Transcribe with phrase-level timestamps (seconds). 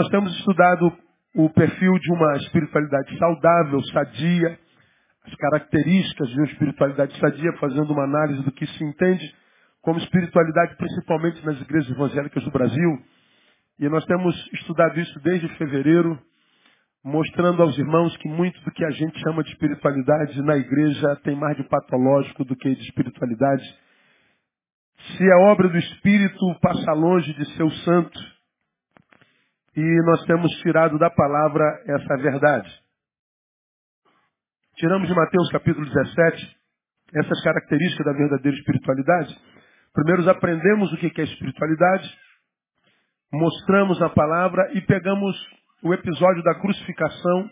[0.00, 0.90] Nós temos estudado
[1.34, 4.58] o perfil de uma espiritualidade saudável, sadia,
[5.26, 9.30] as características de uma espiritualidade sadia, fazendo uma análise do que se entende
[9.82, 12.98] como espiritualidade, principalmente nas igrejas evangélicas do Brasil.
[13.78, 16.18] E nós temos estudado isso desde fevereiro,
[17.04, 21.36] mostrando aos irmãos que muito do que a gente chama de espiritualidade na igreja tem
[21.36, 23.64] mais de patológico do que de espiritualidade.
[25.18, 28.29] Se a obra do Espírito passa longe de ser o santo,
[29.76, 32.70] e nós temos tirado da palavra essa verdade.
[34.76, 36.60] Tiramos de Mateus capítulo 17
[37.14, 39.36] essas características da verdadeira espiritualidade.
[39.92, 42.08] Primeiro aprendemos o que é espiritualidade,
[43.32, 45.36] mostramos na palavra e pegamos
[45.82, 47.50] o episódio da crucificação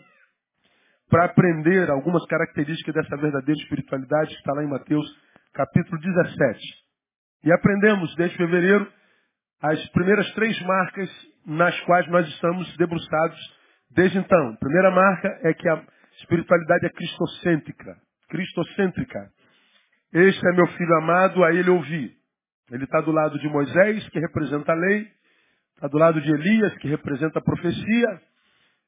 [1.09, 5.05] para aprender algumas características dessa verdadeira espiritualidade que está lá em Mateus
[5.53, 6.59] capítulo 17.
[7.43, 8.91] E aprendemos desde fevereiro
[9.61, 11.09] as primeiras três marcas
[11.45, 13.59] nas quais nós estamos debruçados
[13.91, 14.49] desde então.
[14.49, 15.83] A primeira marca é que a
[16.19, 17.97] espiritualidade é cristocêntrica.
[18.29, 19.31] Cristocêntrica.
[20.13, 22.15] Este é meu filho amado, a ele ouvi.
[22.71, 25.07] Ele está do lado de Moisés, que representa a lei,
[25.75, 28.21] está do lado de Elias, que representa a profecia,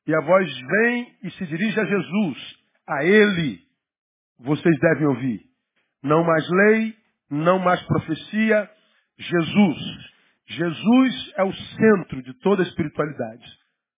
[0.08, 2.56] e a voz vem e se dirige a Jesus.
[2.88, 3.60] A ele
[4.40, 5.42] vocês devem ouvir.
[6.04, 6.96] Não mais lei,
[7.30, 8.70] não mais profecia,
[9.18, 10.12] Jesus.
[10.48, 13.46] Jesus é o centro de toda a espiritualidade.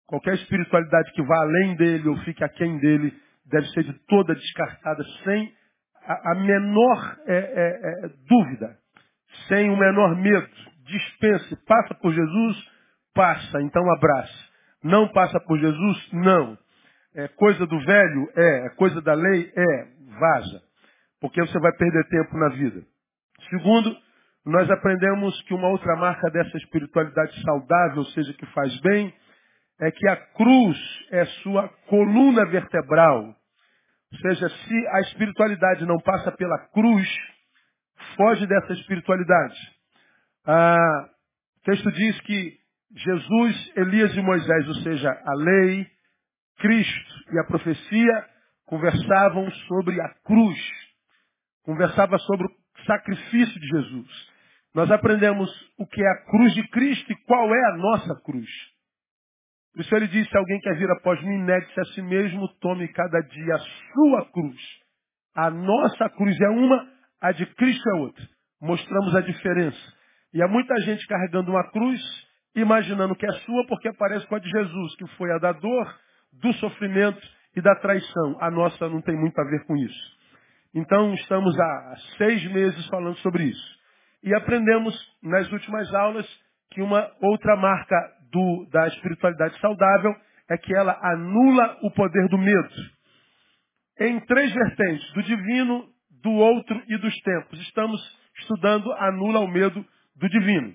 [0.07, 3.13] Qualquer espiritualidade que vá além dele ou fique aquém dele
[3.45, 5.53] deve ser de toda descartada, sem
[6.05, 8.77] a, menor é, é, é, dúvida,
[9.47, 10.49] sem o menor medo.
[10.85, 12.69] Dispense, passa por Jesus,
[13.13, 14.53] passa, então abraça.
[14.83, 16.57] Não passa por Jesus, não.
[17.15, 18.29] É coisa do velho?
[18.35, 18.65] É.
[18.67, 19.51] É coisa da lei?
[19.55, 19.87] É.
[20.19, 20.61] Vaza.
[21.21, 22.83] Porque você vai perder tempo na vida.
[23.49, 23.95] Segundo,
[24.45, 29.13] nós aprendemos que uma outra marca dessa espiritualidade saudável, ou seja, que faz bem,
[29.79, 30.77] é que a cruz
[31.11, 33.23] é sua coluna vertebral.
[34.11, 37.07] Ou seja, se a espiritualidade não passa pela cruz,
[38.17, 39.55] foge dessa espiritualidade.
[40.45, 41.09] Ah,
[41.59, 42.57] o texto diz que
[42.95, 45.87] Jesus, Elias e Moisés, ou seja, a lei,
[46.57, 48.25] Cristo e a profecia,
[48.65, 50.59] conversavam sobre a cruz.
[51.63, 54.32] Conversava sobre o sacrifício de Jesus
[54.73, 58.49] nós aprendemos o que é a cruz de Cristo e qual é a nossa cruz.
[59.73, 63.19] Por isso ele disse, alguém quer vir após mim, negue-se a si mesmo, tome cada
[63.21, 64.61] dia a sua cruz.
[65.35, 66.87] A nossa cruz é uma,
[67.21, 68.23] a de Cristo é outra.
[68.61, 69.93] Mostramos a diferença.
[70.33, 72.01] E há muita gente carregando uma cruz,
[72.55, 75.99] imaginando que é sua porque parece com a de Jesus, que foi a da dor,
[76.33, 77.21] do sofrimento
[77.55, 78.37] e da traição.
[78.41, 80.17] A nossa não tem muito a ver com isso.
[80.73, 83.72] Então estamos há seis meses falando sobre isso.
[84.23, 86.25] E aprendemos nas últimas aulas
[86.71, 87.95] que uma outra marca
[88.31, 90.15] do, da espiritualidade saudável
[90.49, 92.73] é que ela anula o poder do medo.
[93.99, 95.87] Em três vertentes, do divino,
[96.23, 97.59] do outro e dos tempos.
[97.61, 98.01] Estamos
[98.39, 99.85] estudando anula o medo
[100.15, 100.73] do divino.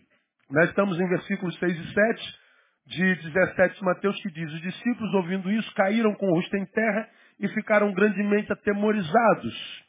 [0.50, 2.38] Nós estamos em versículos 6 e 7
[2.86, 6.64] de 17 de Mateus que diz, os discípulos ouvindo isso caíram com o rosto em
[6.66, 7.08] terra
[7.40, 9.84] e ficaram grandemente atemorizados.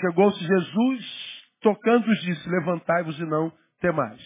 [0.00, 4.20] Chegou-se Jesus, tocando-os disse, levantai-vos e não temais.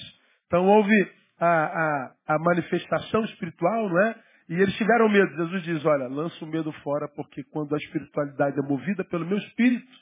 [0.47, 0.95] Então houve
[1.39, 4.15] a, a, a, manifestação espiritual, não é?
[4.49, 5.35] E eles tiveram medo.
[5.35, 9.39] Jesus diz, olha, lança o medo fora, porque quando a espiritualidade é movida pelo meu
[9.39, 9.93] espírito,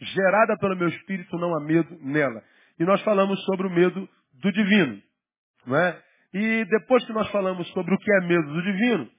[0.00, 2.42] gerada pelo meu espírito, não há medo nela.
[2.78, 5.02] E nós falamos sobre o medo do divino.
[5.66, 6.02] Não é?
[6.32, 9.10] E depois que nós falamos sobre o que é medo do divino,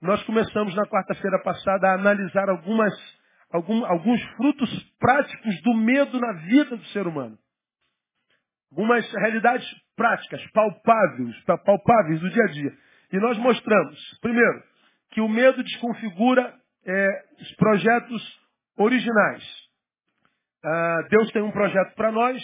[0.00, 2.94] nós começamos na quarta-feira passada a analisar algumas
[3.50, 7.38] algum, alguns frutos práticos do medo na vida do ser humano.
[8.70, 12.72] Algumas realidades práticas, palpáveis, palpáveis do dia a dia.
[13.12, 14.62] E nós mostramos, primeiro,
[15.10, 16.54] que o medo desconfigura
[16.86, 18.40] é, os projetos
[18.76, 19.44] originais.
[20.64, 22.42] Ah, Deus tem um projeto para nós,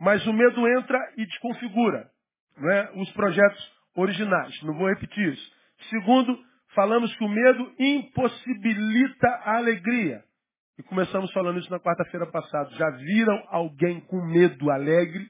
[0.00, 2.08] mas o medo entra e desconfigura
[2.56, 4.62] né, os projetos originais.
[4.62, 5.52] Não vou repetir isso.
[5.90, 6.38] Segundo,
[6.74, 10.24] falamos que o medo impossibilita a alegria.
[10.80, 12.70] E começamos falando isso na quarta-feira passada.
[12.70, 15.28] Já viram alguém com medo alegre?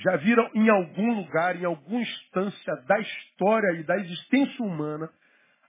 [0.00, 5.08] Já viram em algum lugar, em alguma instância da história e da existência humana,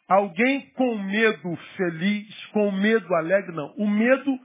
[0.09, 3.51] alguém com medo feliz, com medo alegre?
[3.51, 3.71] Não.
[3.77, 4.35] O medo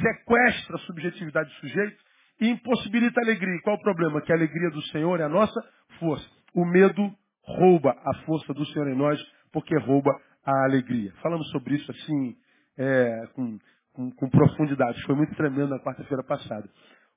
[0.00, 1.96] sequestra a subjetividade do sujeito
[2.40, 3.60] e impossibilita a alegria.
[3.64, 4.20] Qual o problema?
[4.20, 5.60] Que a alegria do Senhor é a nossa
[5.98, 6.30] força.
[6.54, 9.20] O medo rouba a força do Senhor em nós,
[9.52, 10.12] porque rouba
[10.44, 11.12] a alegria.
[11.20, 12.45] Falamos sobre isso assim
[12.78, 13.58] é, com,
[13.92, 15.02] com, com, profundidade.
[15.02, 16.68] Foi muito tremendo na quarta-feira passada.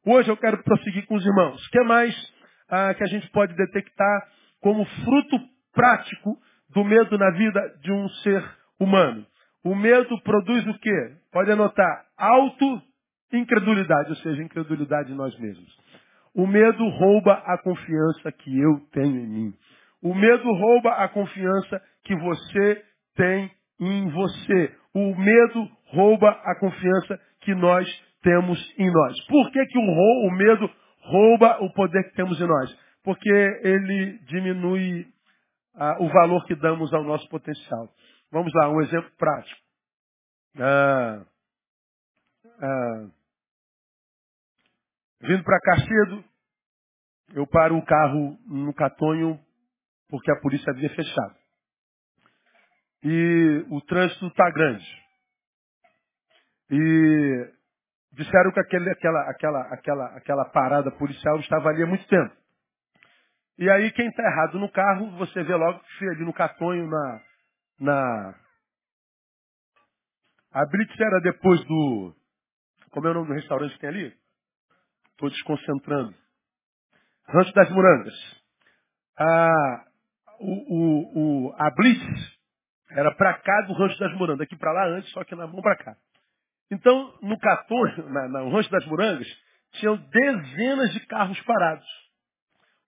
[0.05, 1.65] Hoje eu quero prosseguir com os irmãos.
[1.65, 2.15] O que mais
[2.69, 4.27] ah, que a gente pode detectar
[4.61, 5.39] como fruto
[5.73, 6.37] prático
[6.69, 8.43] do medo na vida de um ser
[8.79, 9.25] humano.
[9.63, 11.15] O medo produz o quê?
[11.31, 15.77] Pode anotar, auto-incredulidade, ou seja, incredulidade em nós mesmos.
[16.33, 19.53] O medo rouba a confiança que eu tenho em mim.
[20.01, 22.83] O medo rouba a confiança que você
[23.15, 24.75] tem em você.
[24.93, 27.87] O medo rouba a confiança que nós
[28.21, 29.25] temos em nós.
[29.27, 30.69] Por que, que o, medo
[31.01, 32.77] rouba o poder que temos em nós?
[33.03, 35.07] Porque ele diminui
[35.75, 37.89] ah, o valor que damos ao nosso potencial.
[38.31, 39.61] Vamos lá, um exemplo prático.
[40.59, 41.25] Ah,
[42.61, 43.07] ah,
[45.21, 46.23] vindo para cá cedo,
[47.33, 49.39] eu paro o carro no Catonho
[50.09, 51.38] porque a polícia havia fechado.
[53.03, 54.85] E o trânsito está grande.
[56.69, 57.53] E
[58.11, 62.35] disseram que aquele, aquela, aquela, aquela, aquela parada policial estava ali há muito tempo.
[63.57, 67.21] E aí quem está errado no carro, você vê logo que ali no Catonho, na,
[67.79, 68.35] na...
[70.51, 72.15] A Blitz era depois do...
[72.91, 74.17] Como é o nome do restaurante que tem ali?
[75.11, 76.15] Estou desconcentrando.
[77.27, 78.43] Rancho das Morangas.
[79.17, 79.85] A,
[80.39, 82.38] o, o, o, a Blitz
[82.91, 84.41] era para cá do Rancho das Morangas.
[84.41, 85.95] Aqui para lá antes, só que na mão para cá.
[86.71, 89.27] Então, no Catonho, na, na- no Rancho das Morangas,
[89.73, 91.87] tinham dezenas de carros parados.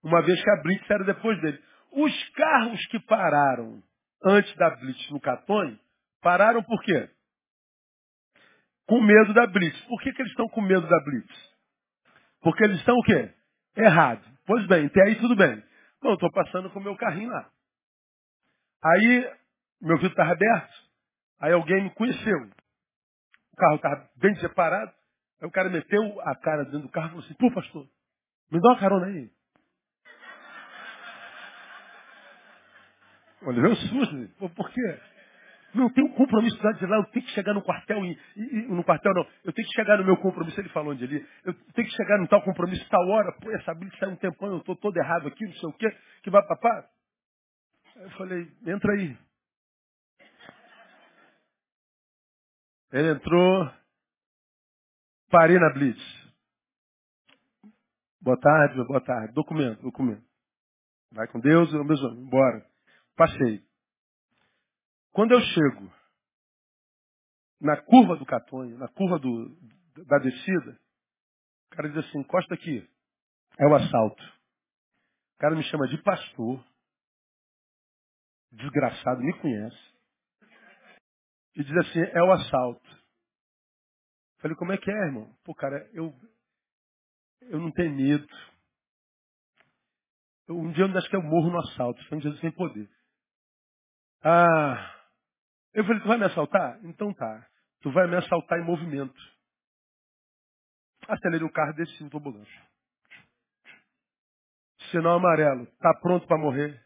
[0.02, 1.62] Uma vez que a Blitz era depois dele.
[1.92, 3.82] Os carros que pararam
[4.24, 5.78] antes da Blitz no Catonho,
[6.20, 7.08] pararam por quê?
[8.86, 9.80] Com medo da Blitz.
[9.86, 11.52] Por que, que eles estão com medo da Blitz?
[12.40, 13.32] Porque eles estão o quê?
[13.76, 14.22] Errado.
[14.46, 15.62] Pois bem, até aí tudo bem.
[16.02, 17.48] Bom, estou passando com o meu carrinho lá.
[18.82, 19.32] Aí,
[19.82, 20.74] meu vidro estava aberto,
[21.40, 22.38] aí alguém me conheceu.
[23.52, 24.92] O carro estava bem separado,
[25.42, 27.88] aí o cara meteu a cara dentro do carro e falou assim, pô pastor,
[28.52, 29.30] me dá uma carona aí.
[33.42, 34.16] Olha, um susto.
[34.16, 34.28] né?
[34.38, 35.00] Pô, por quê?
[35.74, 38.18] Não, eu tenho um compromisso lá de lá, eu tenho que chegar no quartel, e,
[38.36, 41.04] e- e- no quartel não, eu tenho que chegar no meu compromisso, ele falou onde
[41.04, 44.16] ali, eu tenho que chegar no tal compromisso, tal hora, pô, essa blitz sai um
[44.16, 45.90] tempão, eu estou todo errado aqui, não sei o quê,
[46.22, 46.88] que vai papá.
[47.96, 49.16] Eu falei, entra aí.
[52.92, 53.72] Ele entrou,
[55.30, 55.98] parei na blitz.
[58.20, 60.22] Boa tarde, boa tarde, documento, documento.
[61.10, 62.70] Vai com Deus, eu mesmo, embora.
[63.16, 63.66] Passei.
[65.10, 65.90] Quando eu chego
[67.62, 69.56] na curva do Catonho, na curva do,
[70.06, 70.78] da descida,
[71.66, 72.86] o cara diz assim, encosta aqui.
[73.58, 74.22] É o assalto.
[75.34, 76.62] O cara me chama de pastor,
[78.52, 79.94] desgraçado, me conhece,
[81.54, 83.02] e diz assim, é o assalto.
[84.38, 85.32] Falei, como é que é, irmão?
[85.44, 86.14] Pô, cara, eu,
[87.42, 88.26] eu não tenho medo.
[90.48, 92.88] Eu, um dia eu acho que eu morro no assalto, foi um dia sem poder.
[94.24, 95.02] Ah,
[95.74, 96.84] eu falei, tu vai me assaltar?
[96.84, 97.48] Então tá.
[97.80, 99.14] Tu vai me assaltar em movimento.
[101.08, 102.46] Acelerei o carro e desci no.
[104.90, 105.66] Sinal amarelo.
[105.78, 106.84] Tá pronto para morrer?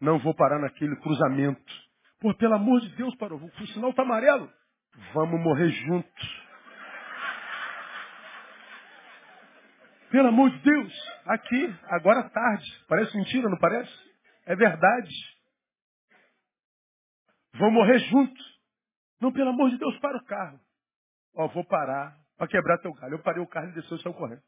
[0.00, 1.72] Não vou parar naquele cruzamento.
[2.24, 3.38] Pô, pelo amor de Deus, parou.
[3.38, 4.50] O sinal tá amarelo.
[5.12, 6.42] Vamos morrer juntos.
[10.10, 10.92] Pelo amor de Deus.
[11.26, 12.84] Aqui, agora tarde.
[12.88, 13.92] Parece mentira, não parece?
[14.46, 15.14] É verdade.
[17.56, 18.58] Vou morrer juntos.
[19.20, 20.58] Não, pelo amor de Deus, para o carro.
[21.36, 23.16] Ó, vou parar para quebrar teu galho.
[23.16, 24.42] Eu parei o carro e desceu e saiu correndo.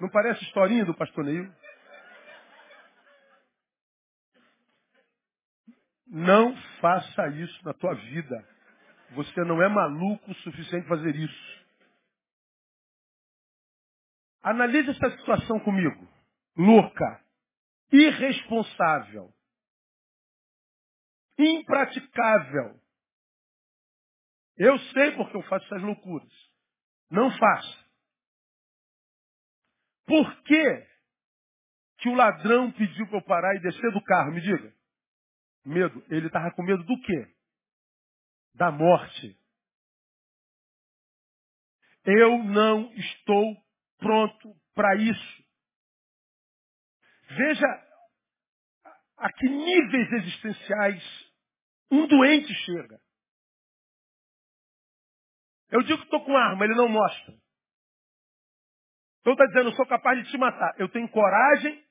[0.00, 1.61] Não parece historinha do pastor Neil?
[6.14, 8.48] Não faça isso na tua vida.
[9.12, 11.64] Você não é maluco o suficiente para fazer isso.
[14.42, 16.06] Analise essa situação comigo.
[16.54, 17.24] Louca,
[17.90, 19.32] irresponsável,
[21.38, 22.78] impraticável.
[24.58, 26.50] Eu sei porque eu faço essas loucuras.
[27.10, 27.86] Não faça.
[30.04, 30.86] Por que,
[32.00, 34.32] que o ladrão pediu para eu parar e descer do carro?
[34.32, 34.81] Me diga.
[35.64, 36.04] Medo.
[36.08, 37.34] Ele estava com medo do quê?
[38.54, 39.38] Da morte.
[42.04, 43.56] Eu não estou
[43.98, 45.44] pronto para isso.
[47.28, 47.66] Veja
[49.16, 51.32] a que níveis existenciais
[51.90, 53.00] um doente chega.
[55.70, 57.34] Eu digo que estou com arma, ele não mostra.
[59.20, 60.74] Então está dizendo, eu sou capaz de te matar.
[60.78, 61.82] Eu tenho coragem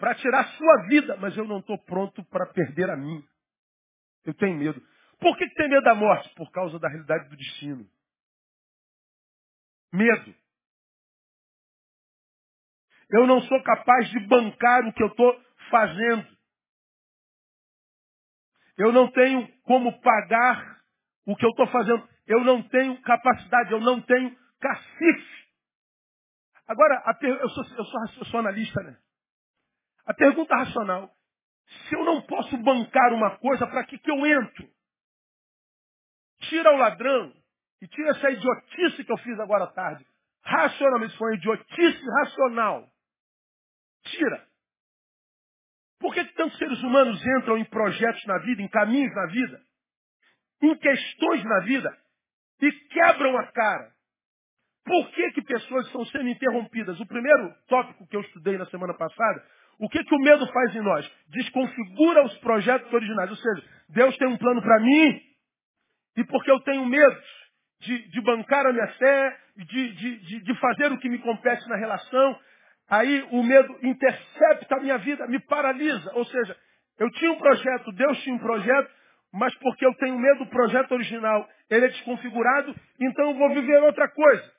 [0.00, 3.22] para tirar a sua vida, mas eu não estou pronto para perder a mim.
[4.24, 4.82] Eu tenho medo.
[5.20, 6.34] Por que, que tem medo da morte?
[6.34, 7.86] Por causa da realidade do destino.
[9.92, 10.34] Medo.
[13.10, 15.38] Eu não sou capaz de bancar o que eu estou
[15.70, 16.26] fazendo.
[18.78, 20.80] Eu não tenho como pagar
[21.26, 22.08] o que eu estou fazendo.
[22.26, 25.50] Eu não tenho capacidade, eu não tenho cacife.
[26.66, 28.96] Agora, eu, sou, eu, sou, eu sou analista, né?
[30.06, 31.10] A pergunta racional.
[31.88, 34.68] Se eu não posso bancar uma coisa, para que, que eu entro?
[36.40, 37.32] Tira o ladrão
[37.80, 40.04] e tira essa idiotice que eu fiz agora à tarde.
[40.42, 42.90] Racionalmente, foi uma idiotice racional.
[44.04, 44.50] Tira.
[46.00, 49.62] Por que, que tantos seres humanos entram em projetos na vida, em caminhos na vida,
[50.62, 51.98] em questões na vida
[52.62, 53.92] e quebram a cara?
[54.84, 56.98] Por que, que pessoas estão sendo interrompidas?
[56.98, 59.46] O primeiro tópico que eu estudei na semana passada,
[59.80, 61.10] o que, que o medo faz em nós?
[61.28, 63.30] Desconfigura os projetos originais.
[63.30, 65.20] Ou seja, Deus tem um plano para mim
[66.18, 67.22] e porque eu tenho medo
[67.80, 71.76] de, de bancar a minha fé, de, de, de fazer o que me compete na
[71.76, 72.38] relação,
[72.90, 76.12] aí o medo intercepta a minha vida, me paralisa.
[76.14, 76.54] Ou seja,
[76.98, 78.90] eu tinha um projeto, Deus tinha um projeto,
[79.32, 83.82] mas porque eu tenho medo do projeto original, ele é desconfigurado, então eu vou viver
[83.82, 84.52] outra coisa.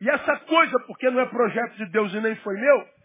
[0.00, 2.99] E essa coisa, porque não é projeto de Deus e nem foi meu,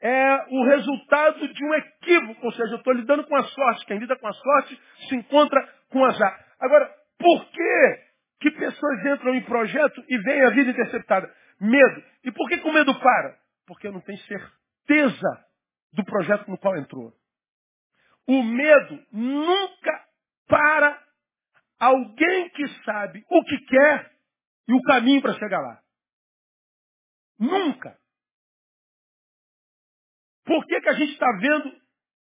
[0.00, 2.46] é o resultado de um equívoco.
[2.46, 3.86] Ou seja, eu estou lidando com a sorte.
[3.86, 6.46] Quem lida com a sorte se encontra com azar.
[6.60, 7.98] Agora, por que,
[8.40, 11.32] que pessoas entram em projeto e veem a vida interceptada?
[11.60, 12.02] Medo.
[12.24, 13.36] E por que, que o medo para?
[13.66, 15.44] Porque não tem certeza
[15.92, 17.12] do projeto no qual entrou.
[18.26, 20.04] O medo nunca
[20.46, 21.02] para
[21.80, 24.12] alguém que sabe o que quer
[24.68, 25.80] e o caminho para chegar lá.
[27.38, 27.96] Nunca.
[30.48, 31.70] Por que, que a gente está vendo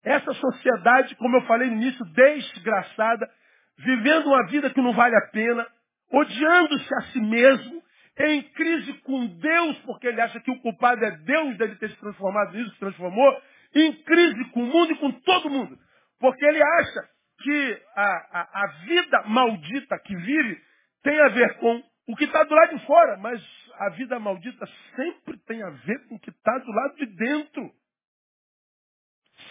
[0.04, 3.30] essa sociedade, como eu falei no início, desgraçada,
[3.78, 5.64] vivendo uma vida que não vale a pena,
[6.12, 7.80] odiando-se a si mesmo,
[8.18, 12.00] em crise com Deus, porque ele acha que o culpado é Deus dele ter se
[12.00, 13.42] transformado nisso, se transformou,
[13.72, 15.78] em crise com o mundo e com todo mundo.
[16.18, 17.08] Porque ele acha
[17.42, 20.60] que a, a, a vida maldita que vive
[21.04, 23.40] tem a ver com o que está do lado de fora, mas
[23.78, 24.66] a vida maldita
[24.96, 27.70] sempre tem a ver com o que está do lado de dentro.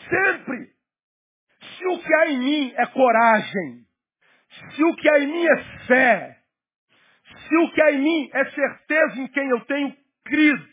[0.10, 0.70] Sempre.
[1.78, 3.86] Se o que há em mim é coragem,
[4.72, 5.58] se o que há em mim é
[5.88, 6.38] fé,
[7.48, 9.96] se o que há em mim é certeza em quem eu tenho
[10.26, 10.68] crido,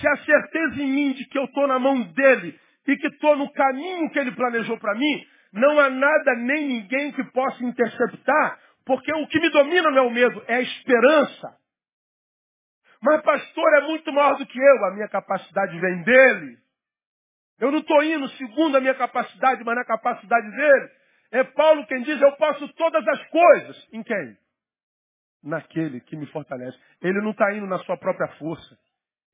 [0.00, 3.36] se a certeza em mim de que eu estou na mão dele e que estou
[3.36, 8.58] no caminho que ele planejou para mim, não há nada nem ninguém que possa interceptar,
[8.86, 11.56] porque o que me domina não é o medo, é a esperança.
[13.02, 16.61] Mas pastor é muito maior do que eu, a minha capacidade vem dele.
[17.62, 20.90] Eu não estou indo segundo a minha capacidade, mas na capacidade dele.
[21.30, 23.88] É Paulo quem diz, eu posso todas as coisas.
[23.92, 24.36] Em quem?
[25.44, 26.76] Naquele que me fortalece.
[27.00, 28.76] Ele não está indo na sua própria força.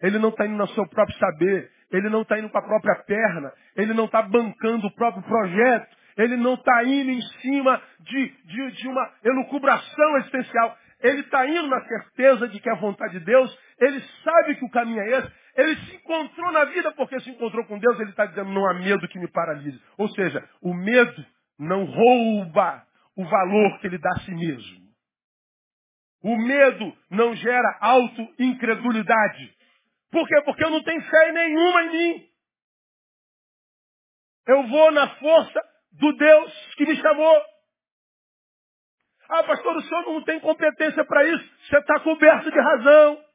[0.02, 1.70] Ele não está indo no seu próprio saber.
[1.90, 3.50] Ele não está indo com a própria perna.
[3.74, 5.96] Ele não está bancando o próprio projeto.
[6.18, 10.76] Ele não está indo em cima de, de, de uma elucubração existencial.
[11.00, 13.58] Ele está indo na certeza de que é a vontade de Deus.
[13.80, 15.32] Ele sabe que o caminho é esse.
[15.58, 17.98] Ele se encontrou na vida porque se encontrou com Deus.
[17.98, 19.82] Ele está dizendo, não há medo que me paralise.
[19.98, 21.26] Ou seja, o medo
[21.58, 22.86] não rouba
[23.16, 24.88] o valor que ele dá a si mesmo.
[26.22, 29.52] O medo não gera auto-incredulidade.
[30.12, 30.40] Por quê?
[30.44, 32.28] Porque eu não tenho fé nenhuma em mim.
[34.46, 35.60] Eu vou na força
[35.92, 37.42] do Deus que me chamou.
[39.28, 41.50] Ah, pastor, o senhor não tem competência para isso.
[41.68, 43.27] Você está coberto de razão.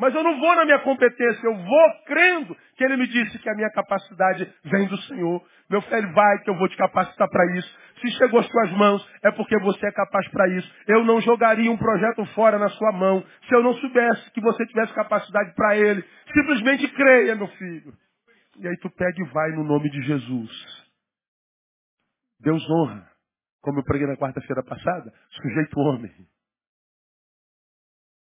[0.00, 3.50] Mas eu não vou na minha competência, eu vou crendo que ele me disse que
[3.50, 5.44] a minha capacidade vem do Senhor.
[5.68, 7.78] Meu filho, vai que eu vou te capacitar para isso.
[8.00, 10.74] Se chegou às suas mãos, é porque você é capaz para isso.
[10.88, 14.64] Eu não jogaria um projeto fora na sua mão se eu não soubesse que você
[14.64, 16.02] tivesse capacidade para ele.
[16.32, 17.92] Simplesmente creia, meu filho.
[18.58, 20.50] E aí tu pega e vai no nome de Jesus.
[22.40, 23.06] Deus honra.
[23.60, 26.10] Como eu preguei na quarta-feira passada, sujeito homem.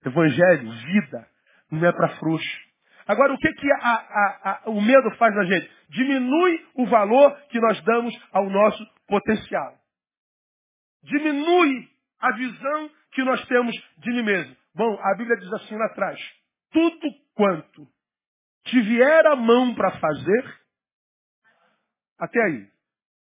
[0.04, 1.37] Evangelho, vida,
[1.72, 2.68] não é para frouxo.
[3.08, 5.72] Agora, o que, que a, a, a, o medo faz na gente?
[5.90, 9.78] Diminui o valor que nós damos ao nosso potencial.
[11.04, 11.88] Diminui
[12.20, 14.58] a visão que nós temos de mim mesmo.
[14.76, 16.20] Bom, a Bíblia diz assim lá atrás:
[16.72, 17.88] tudo quanto
[18.66, 20.60] te vier a mão para fazer,
[22.20, 22.68] até aí,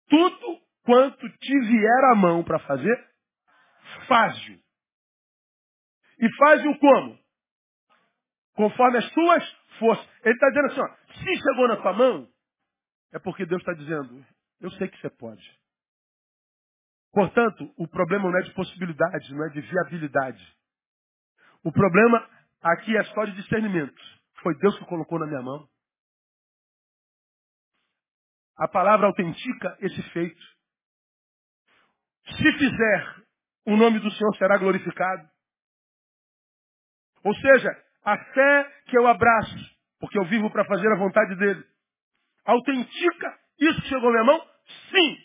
[0.09, 3.09] tudo quanto te vier a mão para fazer,
[4.09, 4.59] faz-o.
[6.21, 7.19] E faz-o como?
[8.59, 10.05] Conforme as suas forças.
[10.25, 12.29] Ele está dizendo assim, ó, se chegou na tua mão,
[13.13, 14.27] é porque Deus está dizendo,
[14.61, 15.49] eu sei que você pode.
[17.13, 20.57] Portanto, o problema não é de possibilidade, não é de viabilidade.
[21.63, 22.29] O problema
[22.61, 24.03] aqui é só de discernimento.
[24.43, 25.69] Foi Deus que colocou na minha mão.
[28.57, 30.43] A palavra autentica esse feito.
[32.27, 33.25] Se fizer,
[33.67, 35.31] o nome do Senhor será glorificado.
[37.23, 41.65] Ou seja, a fé que eu abraço, porque eu vivo para fazer a vontade dele,
[42.45, 44.41] autentica isso que chegou à minha mão?
[44.91, 45.19] Sim.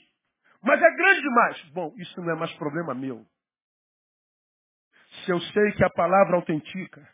[0.63, 1.61] Mas é grande demais.
[1.73, 3.25] Bom, isso não é mais problema meu.
[5.23, 7.07] Se eu sei que a palavra autentica,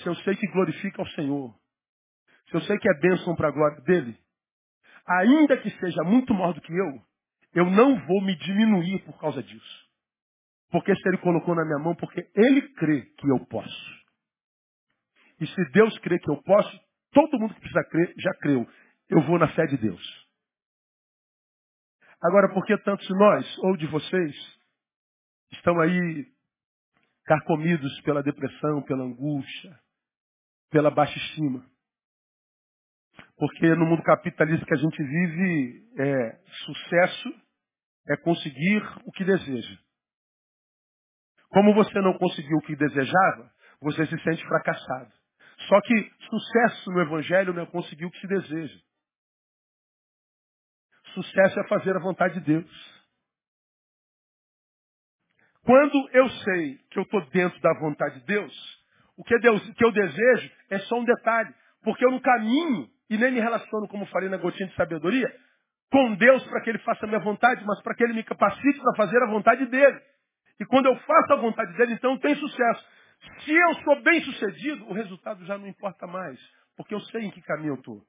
[0.00, 1.54] se eu sei que glorifica ao Senhor,
[2.48, 4.18] se eu sei que é bênção para a glória dele,
[5.06, 7.02] ainda que seja muito maior do que eu,
[7.54, 9.90] eu não vou me diminuir por causa disso.
[10.70, 14.01] Porque se ele colocou na minha mão, porque ele crê que eu posso.
[15.42, 16.80] E se Deus crê que eu posso,
[17.10, 18.64] todo mundo que precisa crer já creu.
[19.08, 20.00] Eu vou na fé de Deus.
[22.22, 24.36] Agora, por que tantos de nós, ou de vocês,
[25.50, 26.32] estão aí
[27.24, 29.80] carcomidos pela depressão, pela angústia,
[30.70, 31.66] pela baixa estima?
[33.36, 37.34] Porque no mundo capitalista que a gente vive, é, sucesso
[38.10, 39.76] é conseguir o que deseja.
[41.48, 45.21] Como você não conseguiu o que desejava, você se sente fracassado.
[45.68, 48.78] Só que sucesso no Evangelho não é conseguir o que se deseja.
[51.14, 53.02] Sucesso é fazer a vontade de Deus.
[55.64, 58.82] Quando eu sei que eu estou dentro da vontade de Deus,
[59.16, 61.54] o que, Deus, que eu desejo é só um detalhe.
[61.82, 65.28] Porque eu não caminho e nem me relaciono, como falei na gotinha de sabedoria,
[65.90, 68.80] com Deus para que Ele faça a minha vontade, mas para que Ele me capacite
[68.80, 70.00] para fazer a vontade dEle.
[70.58, 72.88] E quando eu faço a vontade dEle, então tem sucesso.
[73.44, 76.38] Se eu sou bem sucedido, o resultado já não importa mais,
[76.76, 78.02] porque eu sei em que caminho eu estou.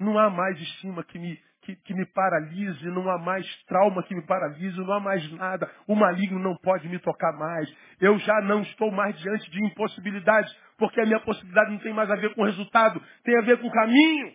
[0.00, 4.14] Não há mais estima que me, que, que, me paralise, não há mais trauma que
[4.14, 5.70] me paralise, não há mais nada.
[5.86, 7.72] O maligno não pode me tocar mais.
[8.00, 12.10] Eu já não estou mais diante de impossibilidades, porque a minha possibilidade não tem mais
[12.10, 14.34] a ver com o resultado, tem a ver com o caminho.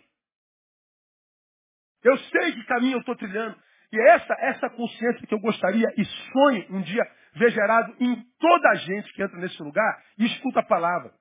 [2.03, 3.57] Eu sei que caminho eu estou trilhando.
[3.91, 7.03] E é essa, essa consciência que eu gostaria e sonho um dia
[7.37, 11.11] ver gerado em toda a gente que entra nesse lugar e escuta a palavra.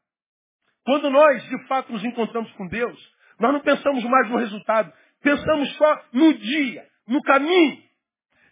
[0.84, 5.76] Quando nós, de fato, nos encontramos com Deus, nós não pensamos mais no resultado, pensamos
[5.76, 7.82] só no dia, no caminho.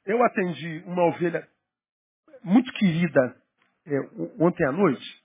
[0.04, 1.48] Eu atendi uma ovelha
[2.42, 3.36] muito querida
[3.86, 3.94] é,
[4.38, 5.24] ontem à noite.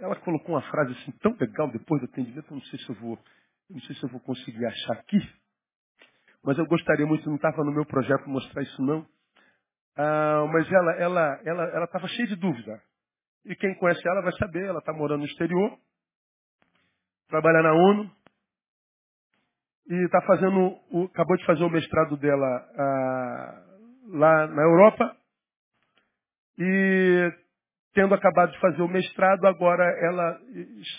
[0.00, 3.18] Ela colocou uma frase assim tão legal depois do atendimento, não sei se eu vou,
[3.68, 5.18] não sei se eu vou conseguir achar aqui.
[6.42, 9.06] Mas eu gostaria muito, não estava no meu projeto mostrar isso não.
[9.96, 12.80] Ah, mas ela ela ela ela estava cheia de dúvida.
[13.44, 15.78] E quem conhece ela vai saber, ela está morando no exterior,
[17.28, 18.10] trabalha na ONU
[19.88, 23.62] e está fazendo, o, acabou de fazer o mestrado dela ah,
[24.08, 25.16] lá na Europa
[26.58, 27.32] e
[27.94, 30.38] tendo acabado de fazer o mestrado, agora ela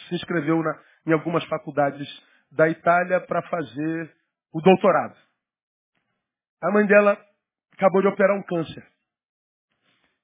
[0.07, 2.07] se inscreveu na, em algumas faculdades
[2.51, 4.11] da Itália para fazer
[4.53, 5.15] o doutorado.
[6.63, 7.17] A mãe dela
[7.77, 8.83] acabou de operar um câncer.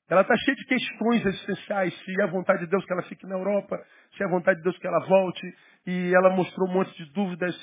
[0.09, 3.25] Ela está cheia de questões existenciais, se é a vontade de Deus que ela fique
[3.25, 3.81] na Europa,
[4.15, 5.55] se é a vontade de Deus que ela volte,
[5.87, 7.55] e ela mostrou um monte de dúvidas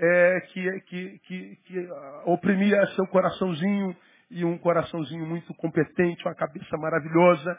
[0.00, 1.88] é, que, que, que, que
[2.24, 3.94] oprimia seu coraçãozinho,
[4.32, 7.58] e um coraçãozinho muito competente, uma cabeça maravilhosa.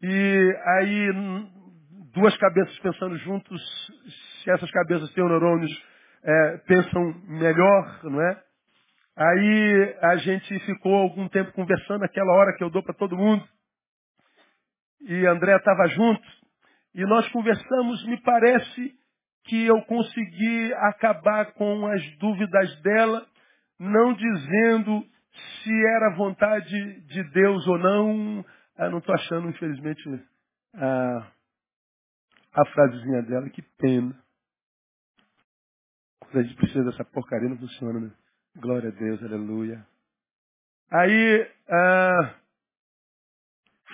[0.00, 1.08] E aí,
[2.14, 3.60] duas cabeças pensando juntos,
[4.42, 5.84] se essas cabeças têm neurônios,
[6.22, 8.45] é, pensam melhor, não é?
[9.16, 13.46] Aí a gente ficou algum tempo conversando, aquela hora que eu dou para todo mundo.
[15.00, 16.26] E André estava junto.
[16.94, 18.94] E nós conversamos, me parece
[19.44, 23.26] que eu consegui acabar com as dúvidas dela,
[23.78, 25.02] não dizendo
[25.62, 28.44] se era vontade de Deus ou não.
[28.76, 30.02] Ah, não estou achando, infelizmente,
[30.74, 31.32] a,
[32.52, 33.48] a frasezinha dela.
[33.48, 34.14] Que pena.
[36.34, 38.10] A gente precisa dessa porcaria, não funciona, né?
[38.58, 39.86] Glória a Deus, aleluia.
[40.90, 42.34] Aí, ah,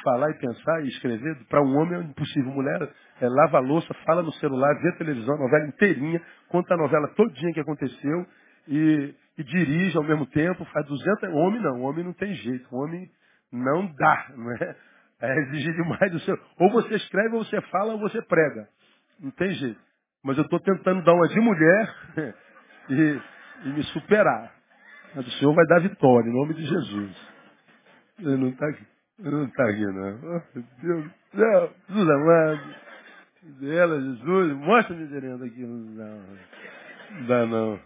[0.04, 2.52] falar e pensar e escrever, para um homem é impossível.
[2.52, 2.80] Mulher
[3.20, 6.76] é, lava a louça, fala no celular, vê a televisão, a novela inteirinha, conta a
[6.76, 8.26] novela todinha que aconteceu
[8.68, 11.30] e, e dirige ao mesmo tempo, faz 200...
[11.34, 12.68] Homem não, homem não tem jeito.
[12.72, 13.10] Homem
[13.50, 14.76] não dá, não é?
[15.22, 16.38] É exigir demais do seu...
[16.58, 18.68] Ou você escreve, ou você fala, ou você prega.
[19.18, 19.80] Não tem jeito.
[20.22, 21.94] Mas eu estou tentando dar uma de mulher
[22.90, 23.31] e
[23.64, 24.54] e me superar.
[25.14, 27.16] Mas o Senhor vai dar vitória, em nome de Jesus.
[28.18, 28.86] Ele não está aqui.
[29.18, 30.36] Ele não está aqui, não.
[30.36, 32.76] Oh, Deus do céu, Jesus amado.
[33.62, 35.60] Ela, Jesus, mostra me gerendo aqui.
[35.60, 36.22] Não,
[37.10, 37.80] não dá não.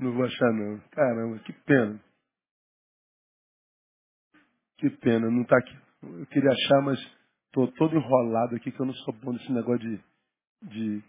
[0.00, 0.80] Não vou achar não.
[0.92, 2.00] Caramba, que pena.
[4.78, 5.76] Que pena, não está aqui.
[6.02, 6.98] Eu queria achar, mas
[7.46, 10.00] estou todo enrolado aqui, que eu não sou bom nesse negócio de,
[10.62, 11.04] de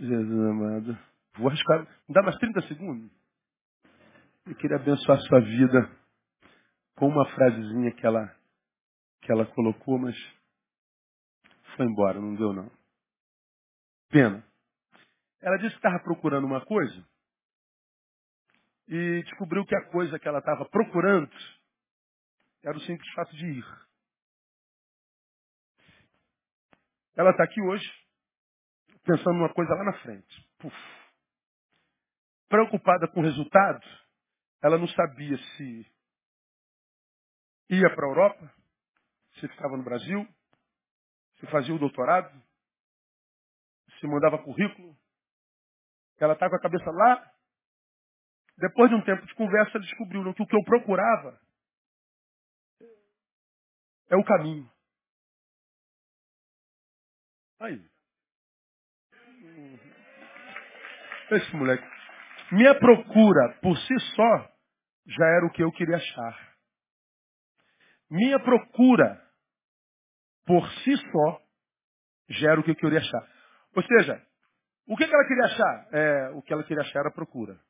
[0.00, 0.98] Jesus amado.
[1.38, 1.86] Vou arriscar.
[2.08, 3.10] Me dá mais 30 segundos?
[4.44, 5.90] Eu queria abençoar sua vida
[6.96, 8.34] com uma frasezinha que ela,
[9.22, 10.16] que ela colocou, mas
[11.76, 12.70] foi embora, não deu não.
[14.08, 14.44] Pena.
[15.40, 17.06] Ela disse que estava procurando uma coisa
[18.88, 21.30] e descobriu que a coisa que ela estava procurando
[22.64, 23.64] era o simples fato de ir.
[27.14, 27.86] Ela está aqui hoje
[29.04, 30.48] pensando numa coisa lá na frente.
[30.58, 30.74] Puf.
[32.48, 33.84] Preocupada com o resultado,
[34.62, 35.86] ela não sabia se
[37.70, 38.54] ia para a Europa,
[39.34, 40.26] se ficava no Brasil,
[41.38, 42.42] se fazia o doutorado,
[44.00, 44.96] se mandava currículo.
[46.18, 47.32] Ela está com a cabeça lá.
[48.56, 51.40] Depois de um tempo de conversa, ela descobriu que o que eu procurava
[54.10, 54.68] é o caminho.
[57.60, 57.84] Aí.
[61.30, 61.97] Esse moleque.
[62.52, 64.52] Minha procura por si só
[65.06, 66.56] já era o que eu queria achar.
[68.10, 69.22] Minha procura
[70.46, 71.42] por si só
[72.30, 73.28] já era o que eu queria achar.
[73.74, 74.26] Ou seja,
[74.86, 75.88] o que, ela queria achar?
[75.92, 77.60] É, o que ela queria achar era procura.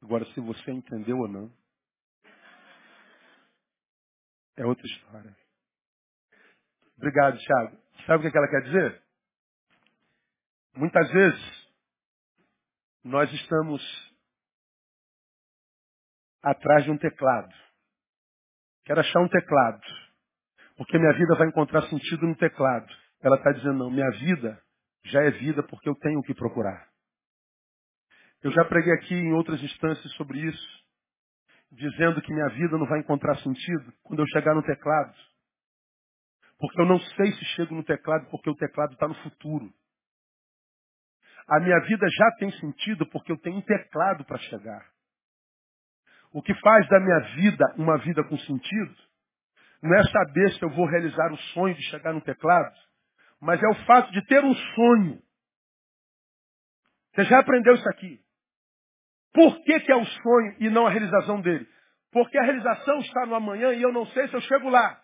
[0.00, 1.52] Agora, se você entendeu ou não,
[4.56, 5.36] é outra história.
[6.96, 7.78] Obrigado, Thiago.
[8.06, 9.02] Sabe o que ela quer dizer?
[10.74, 11.61] Muitas vezes,
[13.04, 13.82] nós estamos
[16.42, 17.52] atrás de um teclado.
[18.84, 19.82] Quero achar um teclado.
[20.76, 22.92] Porque minha vida vai encontrar sentido no teclado.
[23.20, 24.60] Ela está dizendo, não, minha vida
[25.04, 26.88] já é vida porque eu tenho o que procurar.
[28.42, 30.84] Eu já preguei aqui em outras instâncias sobre isso,
[31.70, 35.14] dizendo que minha vida não vai encontrar sentido quando eu chegar no teclado.
[36.58, 39.72] Porque eu não sei se chego no teclado porque o teclado está no futuro.
[41.54, 44.86] A minha vida já tem sentido porque eu tenho um teclado para chegar.
[46.32, 48.96] O que faz da minha vida uma vida com sentido
[49.82, 52.74] não é saber se eu vou realizar o sonho de chegar no teclado,
[53.38, 55.22] mas é o fato de ter um sonho.
[57.14, 58.18] Você já aprendeu isso aqui.
[59.34, 61.68] Por que, que é o sonho e não a realização dele?
[62.12, 65.02] Porque a realização está no amanhã e eu não sei se eu chego lá.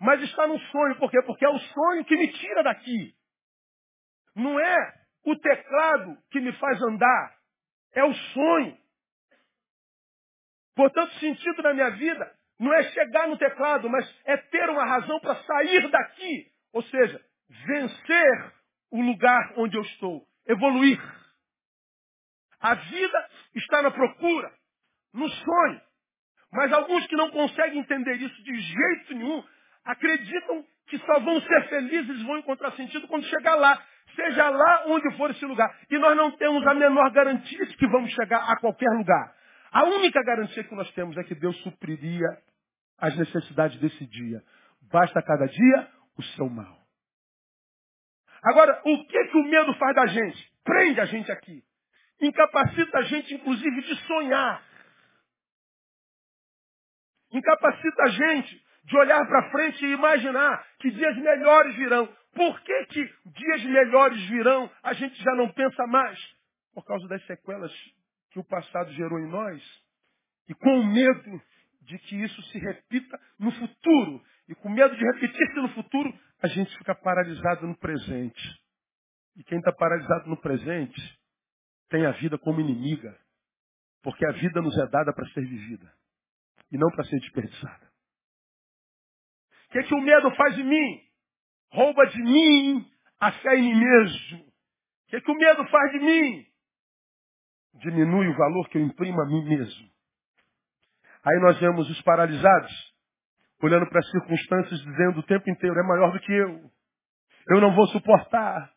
[0.00, 1.20] Mas está no sonho, por quê?
[1.22, 3.12] Porque é o sonho que me tira daqui.
[4.36, 7.36] Não é o teclado que me faz andar,
[7.92, 8.78] é o sonho.
[10.74, 15.18] Portanto, sentido na minha vida não é chegar no teclado, mas é ter uma razão
[15.20, 16.52] para sair daqui.
[16.72, 18.52] Ou seja, vencer
[18.90, 21.00] o lugar onde eu estou, evoluir.
[22.60, 24.52] A vida está na procura,
[25.12, 25.80] no sonho.
[26.52, 29.44] Mas alguns que não conseguem entender isso de jeito nenhum,
[29.84, 33.84] acreditam que só vão ser felizes, vão encontrar sentido quando chegar lá.
[34.14, 35.74] Seja lá onde for esse lugar.
[35.90, 39.34] E nós não temos a menor garantia de que vamos chegar a qualquer lugar.
[39.72, 42.28] A única garantia que nós temos é que Deus supriria
[42.98, 44.42] as necessidades desse dia.
[44.92, 46.78] Basta cada dia o seu mal.
[48.44, 50.52] Agora, o que, que o medo faz da gente?
[50.62, 51.64] Prende a gente aqui.
[52.20, 54.62] Incapacita a gente, inclusive, de sonhar.
[57.32, 62.08] Incapacita a gente de olhar para frente e imaginar que dias melhores virão.
[62.34, 66.18] Por que, que dias melhores virão, a gente já não pensa mais?
[66.72, 67.72] Por causa das sequelas
[68.30, 69.62] que o passado gerou em nós.
[70.48, 71.42] E com medo
[71.82, 74.22] de que isso se repita no futuro.
[74.48, 78.60] E com medo de repetir-se no futuro, a gente fica paralisado no presente.
[79.36, 81.00] E quem está paralisado no presente
[81.88, 83.16] tem a vida como inimiga.
[84.02, 85.92] Porque a vida nos é dada para ser vivida.
[86.70, 87.92] E não para ser desperdiçada.
[89.68, 91.13] O que, é que o medo faz em mim?
[91.74, 94.38] Rouba de mim a fé em mim mesmo.
[94.38, 96.46] O que, é que o medo faz de mim?
[97.82, 99.90] Diminui o valor que eu imprimo a mim mesmo.
[101.24, 102.72] Aí nós vemos os paralisados,
[103.60, 106.70] olhando para as circunstâncias, dizendo o tempo inteiro, é maior do que eu.
[107.50, 108.72] Eu não vou suportar.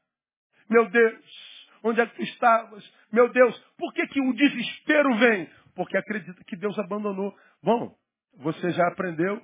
[0.67, 2.83] Meu Deus, onde é que tu estavas?
[3.11, 5.47] Meu Deus, por que, que o desespero vem?
[5.75, 7.35] Porque acredita que Deus abandonou.
[7.61, 7.95] Bom,
[8.37, 9.39] você já aprendeu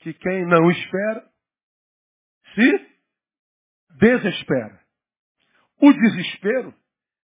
[0.00, 1.24] que quem não espera,
[2.54, 2.86] se
[3.98, 4.80] desespera.
[5.80, 6.74] O desespero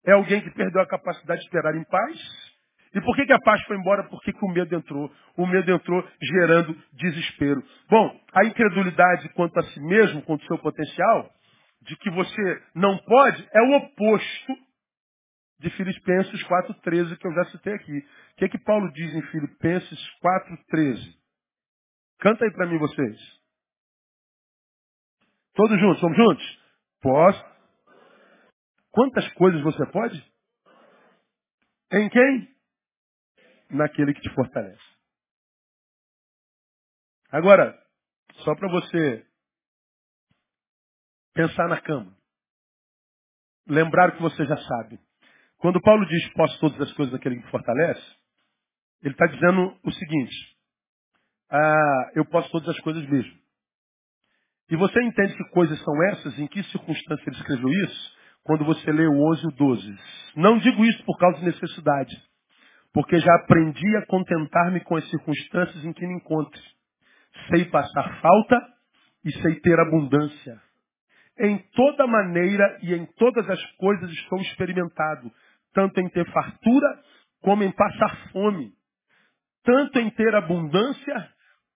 [0.06, 2.52] é alguém que perdeu a capacidade de esperar em paz
[2.94, 4.04] e por que, que a paz foi embora?
[4.10, 5.12] Porque que o medo entrou.
[5.38, 7.64] O medo entrou gerando desespero.
[7.90, 11.32] Bom, a incredulidade quanto a si mesmo, quanto ao seu potencial,
[11.84, 14.58] de que você não pode, é o oposto
[15.60, 17.98] de Filipenses 4,13, que eu já citei aqui.
[17.98, 21.16] O que que Paulo diz em Filipenses 4,13?
[22.20, 23.41] Canta aí para mim vocês.
[25.62, 26.60] Todos juntos, vamos juntos?
[27.02, 27.46] Posso?
[28.90, 30.18] Quantas coisas você pode?
[31.92, 32.56] Em quem?
[33.70, 34.82] Naquele que te fortalece.
[37.30, 37.80] Agora,
[38.44, 39.24] só para você
[41.36, 42.12] pensar na cama.
[43.68, 45.00] Lembrar o que você já sabe.
[45.58, 48.18] Quando Paulo diz posso todas as coisas daquele que me fortalece,
[49.04, 50.58] ele está dizendo o seguinte,
[51.52, 53.41] ah, eu posso todas as coisas mesmo.
[54.72, 56.40] E você entende que coisas são essas?
[56.40, 58.18] Em que circunstância ele escreveu isso?
[58.42, 60.00] Quando você lê o 11 e o 12.
[60.38, 62.18] Não digo isso por causa de necessidade,
[62.94, 66.62] porque já aprendi a contentar-me com as circunstâncias em que me encontre.
[67.50, 68.66] Sei passar falta
[69.26, 70.62] e sei ter abundância.
[71.38, 75.30] Em toda maneira e em todas as coisas estou experimentado,
[75.74, 76.88] tanto em ter fartura
[77.42, 78.72] como em passar fome,
[79.66, 81.30] tanto em ter abundância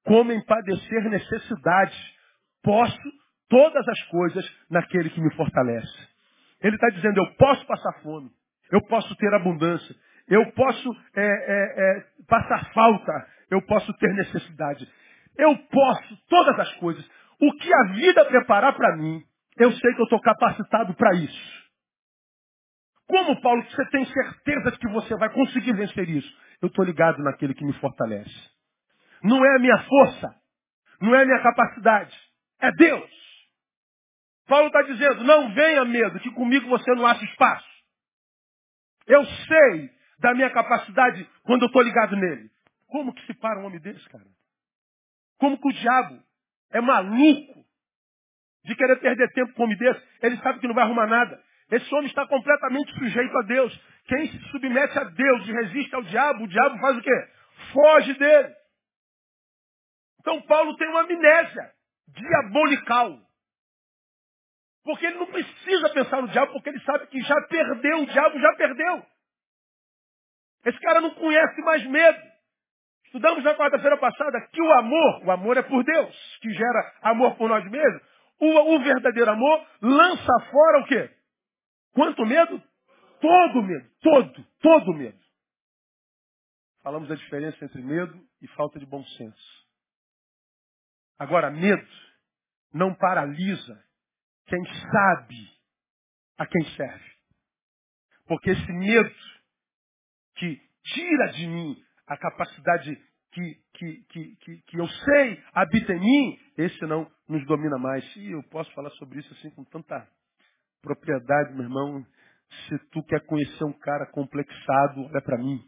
[0.06, 2.16] como em padecer necessidade.
[2.66, 3.12] Posso
[3.48, 6.10] todas as coisas naquele que me fortalece.
[6.62, 8.30] Ele está dizendo, eu posso passar fome,
[8.72, 9.96] eu posso ter abundância,
[10.28, 14.90] eu posso é, é, é, passar falta, eu posso ter necessidade.
[15.38, 17.08] Eu posso todas as coisas.
[17.40, 19.22] O que a vida preparar para mim,
[19.58, 21.66] eu sei que eu estou capacitado para isso.
[23.08, 26.36] Como, Paulo, você tem certeza de que você vai conseguir vencer isso?
[26.62, 28.34] Eu estou ligado naquele que me fortalece.
[29.22, 30.36] Não é a minha força,
[31.00, 32.16] não é a minha capacidade,
[32.66, 33.26] é Deus.
[34.48, 37.68] Paulo está dizendo, não venha medo, que comigo você não acha espaço.
[39.08, 42.50] Eu sei da minha capacidade quando eu estou ligado nele.
[42.88, 44.26] Como que se para um homem desse, cara?
[45.40, 46.24] Como que o diabo
[46.72, 47.66] é maluco
[48.64, 50.02] de querer perder tempo com um homem desse?
[50.22, 51.44] Ele sabe que não vai arrumar nada.
[51.72, 53.82] Esse homem está completamente sujeito a Deus.
[54.08, 57.28] Quem se submete a Deus e resiste ao diabo, o diabo faz o quê?
[57.74, 58.54] Foge dele.
[60.20, 61.75] Então Paulo tem uma amnésia
[62.08, 63.20] diabolical.
[64.84, 68.40] Porque ele não precisa pensar no diabo, porque ele sabe que já perdeu, o diabo
[68.40, 69.06] já perdeu.
[70.66, 72.20] Esse cara não conhece mais medo.
[73.06, 77.36] Estudamos na quarta-feira passada que o amor, o amor é por Deus, que gera amor
[77.36, 78.02] por nós mesmos.
[78.40, 81.10] O, o verdadeiro amor lança fora o quê?
[81.94, 82.62] Quanto medo?
[83.22, 83.90] Todo medo.
[84.02, 85.18] Todo, todo medo.
[86.84, 89.65] Falamos da diferença entre medo e falta de bom senso.
[91.18, 91.88] Agora, medo
[92.74, 93.84] não paralisa
[94.48, 95.50] quem sabe
[96.38, 97.16] a quem serve.
[98.28, 99.16] Porque esse medo
[100.36, 102.96] que tira de mim a capacidade
[103.32, 108.04] que, que, que, que, que eu sei habita em mim, esse não nos domina mais.
[108.16, 110.08] E eu posso falar sobre isso assim com tanta
[110.82, 112.06] propriedade, meu irmão.
[112.68, 115.60] Se tu quer conhecer um cara complexado, olha para mim.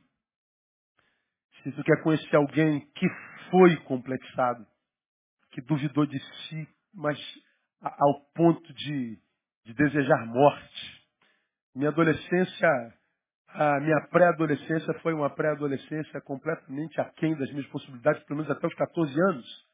[1.64, 3.08] Se tu quer conhecer alguém que
[3.50, 4.66] foi complexado,
[5.58, 7.18] que duvidou de si, mas
[7.82, 9.18] ao ponto de,
[9.66, 11.04] de desejar morte.
[11.76, 12.94] Minha adolescência,
[13.50, 18.74] a minha pré-adolescência foi uma pré-adolescência completamente aquém das minhas possibilidades, pelo menos até os
[18.76, 19.68] 14 anos,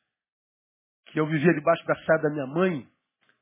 [1.08, 2.88] que eu vivia debaixo da saia da minha mãe,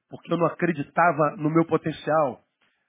[0.10, 2.44] porque eu não acreditava no meu potencial.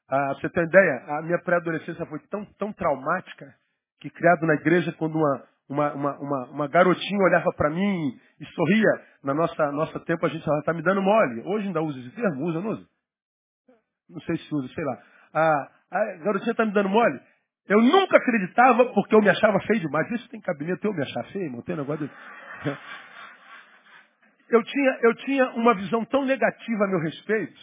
[0.08, 1.18] Ah, você tem ideia?
[1.18, 3.54] A minha pré-adolescência foi tão, tão traumática
[4.00, 8.44] que criado na igreja, quando uma, uma, uma, uma, uma garotinha olhava para mim e
[8.46, 8.90] sorria,
[9.24, 11.42] na nossa nossa tempo a gente falava, está me dando mole.
[11.46, 12.86] Hoje ainda usa esse termo, usa, não usa?
[14.10, 14.98] Não sei se usa, sei lá.
[15.34, 17.18] A, a garotinha está me dando mole.
[17.66, 20.10] Eu nunca acreditava porque eu me achava feio demais.
[20.10, 21.62] Isso tem cabimento eu me achar feio, irmão?
[21.62, 22.08] Tem negócio
[24.50, 27.60] eu, tinha, eu tinha uma visão tão negativa a meu respeito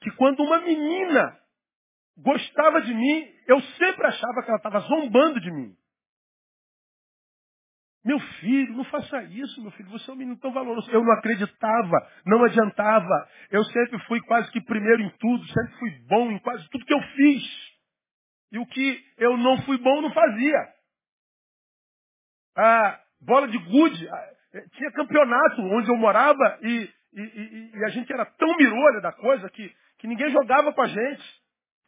[0.00, 1.36] que quando uma menina
[2.18, 5.74] gostava de mim, eu sempre achava que ela estava zombando de mim.
[8.06, 9.90] Meu filho, não faça isso, meu filho.
[9.90, 10.88] Você é um menino tão valoroso.
[10.92, 13.28] Eu não acreditava, não adiantava.
[13.50, 16.94] Eu sempre fui quase que primeiro em tudo, sempre fui bom em quase tudo que
[16.94, 17.42] eu fiz.
[18.52, 20.56] E o que eu não fui bom, não fazia.
[22.56, 27.88] A bola de gude, eh, tinha campeonato onde eu morava e, e, e, e, a
[27.88, 31.24] gente era tão mirolha da coisa que, que ninguém jogava com a gente.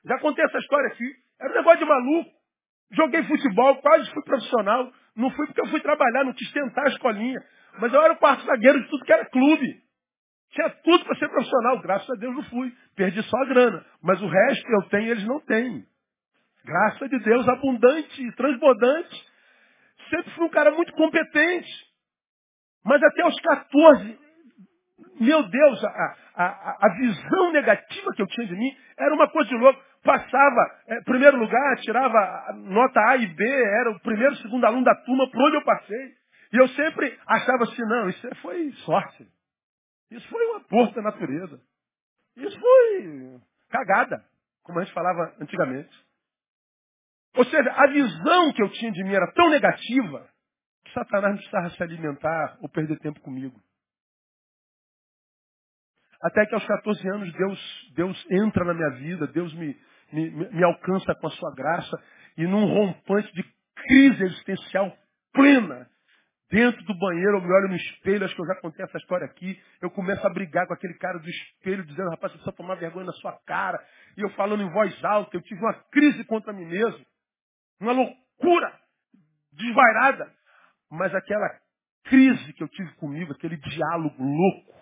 [0.04, 1.14] Já contei essa história aqui.
[1.40, 2.38] Era um negócio de maluco.
[2.90, 4.92] Joguei futebol, quase fui profissional.
[5.18, 7.40] Não fui porque eu fui trabalhar, não quis tentar a escolinha.
[7.80, 9.82] Mas eu era o quarto zagueiro de tudo que era clube.
[10.50, 11.80] Tinha tudo para ser profissional.
[11.80, 12.72] Graças a Deus não fui.
[12.94, 13.84] Perdi só a grana.
[14.00, 15.84] Mas o resto eu tenho eles não têm.
[16.64, 19.26] Graças a Deus, abundante, transbordante.
[20.08, 21.68] Sempre fui um cara muito competente.
[22.84, 24.18] Mas até os 14,
[25.20, 29.48] meu Deus, a, a, a visão negativa que eu tinha de mim era uma coisa
[29.48, 29.87] de louco.
[30.08, 34.94] Passava, é, primeiro lugar, tirava nota A e B, era o primeiro, segundo aluno da
[34.94, 36.14] turma, por onde eu passei.
[36.50, 39.28] E eu sempre achava assim, não, isso foi sorte.
[40.10, 41.60] Isso foi um aporto da natureza.
[42.38, 44.24] Isso foi cagada.
[44.62, 45.94] como a gente falava antigamente.
[47.36, 50.26] Ou seja, a visão que eu tinha de mim era tão negativa
[50.86, 53.60] que Satanás não precisava se alimentar ou perder tempo comigo.
[56.22, 59.76] Até que aos 14 anos Deus, Deus entra na minha vida, Deus me,
[60.12, 61.96] me, me alcança com a sua graça
[62.36, 64.96] e num rompante de crise existencial
[65.32, 65.88] plena,
[66.50, 69.26] dentro do banheiro, eu me olho no espelho, acho que eu já contei essa história
[69.26, 72.76] aqui, eu começo a brigar com aquele cara do espelho, dizendo, rapaz, você precisa tomar
[72.76, 73.78] vergonha na sua cara.
[74.16, 77.04] E eu falando em voz alta, eu tive uma crise contra mim mesmo.
[77.80, 78.72] Uma loucura
[79.52, 80.32] desvairada.
[80.90, 81.48] Mas aquela
[82.04, 84.77] crise que eu tive comigo, aquele diálogo louco,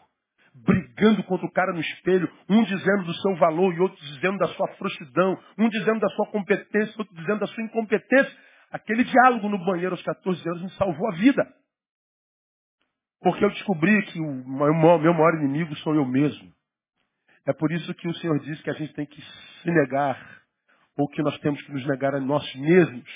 [0.64, 4.48] brigando contra o cara no espelho, um dizendo do seu valor e outro dizendo da
[4.48, 8.32] sua frouxidão, um dizendo da sua competência, outro dizendo da sua incompetência.
[8.70, 11.46] Aquele diálogo no banheiro aos 14 anos me salvou a vida.
[13.20, 16.52] Porque eu descobri que o meu maior inimigo sou eu mesmo.
[17.46, 20.18] É por isso que o Senhor diz que a gente tem que se negar,
[20.96, 23.08] ou que nós temos que nos negar a nós mesmos.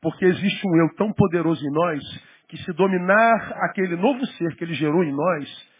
[0.00, 2.02] Porque existe um eu tão poderoso em nós,
[2.48, 5.73] que se dominar aquele novo ser que ele gerou em nós,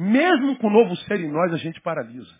[0.00, 2.34] mesmo com o novo ser em nós, a gente paralisa.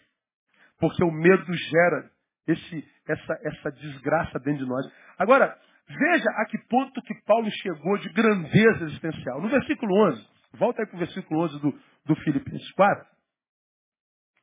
[0.79, 2.11] Porque o medo gera
[2.47, 4.87] esse, essa, essa desgraça dentro de nós.
[5.19, 5.55] Agora,
[5.87, 9.43] veja a que ponto que Paulo chegou de grandeza existencial.
[9.43, 13.07] No versículo 11, volta aí para o versículo 11 do, do Filipenses 4.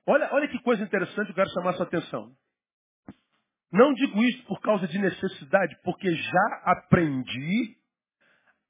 [0.06, 2.32] Olha, olha que coisa interessante, eu quero chamar a sua atenção.
[3.74, 7.76] Não digo isso por causa de necessidade, porque já aprendi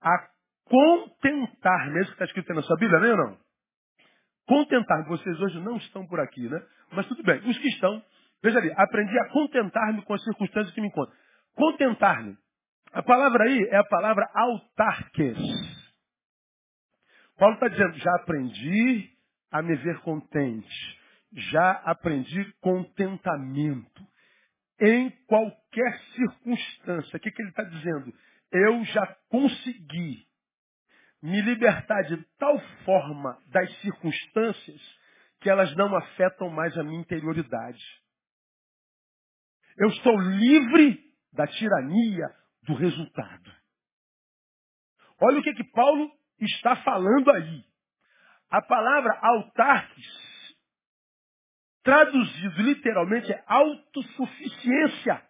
[0.02, 0.30] a
[0.64, 3.47] contentar, mesmo que está escrito na sua Bíblia, não é ou não?
[4.48, 6.66] Contentar, vocês hoje não estão por aqui, né?
[6.94, 8.02] Mas tudo bem, os que estão,
[8.42, 11.14] veja ali, aprendi a contentar-me com as circunstâncias que me encontram.
[11.54, 12.38] Contentar-me.
[12.94, 15.38] A palavra aí é a palavra autarques.
[17.38, 19.12] Paulo está dizendo, já aprendi
[19.52, 20.98] a me ver contente.
[21.34, 24.08] Já aprendi contentamento.
[24.80, 27.18] Em qualquer circunstância.
[27.18, 28.14] O que, que ele está dizendo?
[28.52, 30.27] Eu já consegui
[31.22, 34.82] me libertar de tal forma das circunstâncias
[35.40, 37.84] que elas não afetam mais a minha interioridade.
[39.78, 41.04] Eu estou livre
[41.34, 42.28] da tirania
[42.64, 43.56] do resultado.
[45.20, 47.64] Olha o que, que Paulo está falando aí.
[48.50, 50.56] A palavra autarques,
[51.84, 55.24] traduzido literalmente, é autossuficiência.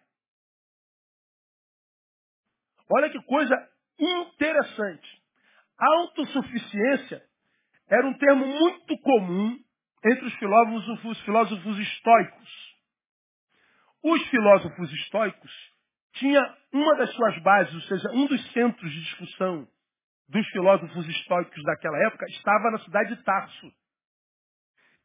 [2.90, 3.54] Olha que coisa
[3.98, 5.17] interessante.
[5.78, 7.22] Autossuficiência
[7.88, 9.58] era um termo muito comum
[10.04, 12.68] entre os filósofos, os filósofos estoicos.
[14.02, 15.52] Os filósofos estoicos
[16.14, 19.68] tinha uma das suas bases, ou seja, um dos centros de discussão
[20.28, 23.72] dos filósofos estoicos daquela época estava na cidade de Tarso.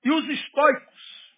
[0.04, 1.34] E os estoicos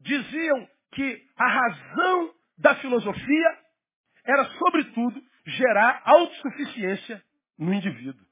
[0.00, 3.58] diziam que a razão da filosofia
[4.24, 7.22] era, sobretudo, gerar autossuficiência
[7.58, 8.24] no indivíduo.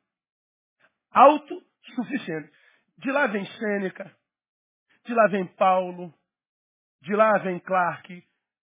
[1.10, 2.50] Autossuficiente.
[2.98, 4.14] De lá vem Sêneca,
[5.04, 6.14] de lá vem Paulo,
[7.02, 8.24] de lá vem Clark,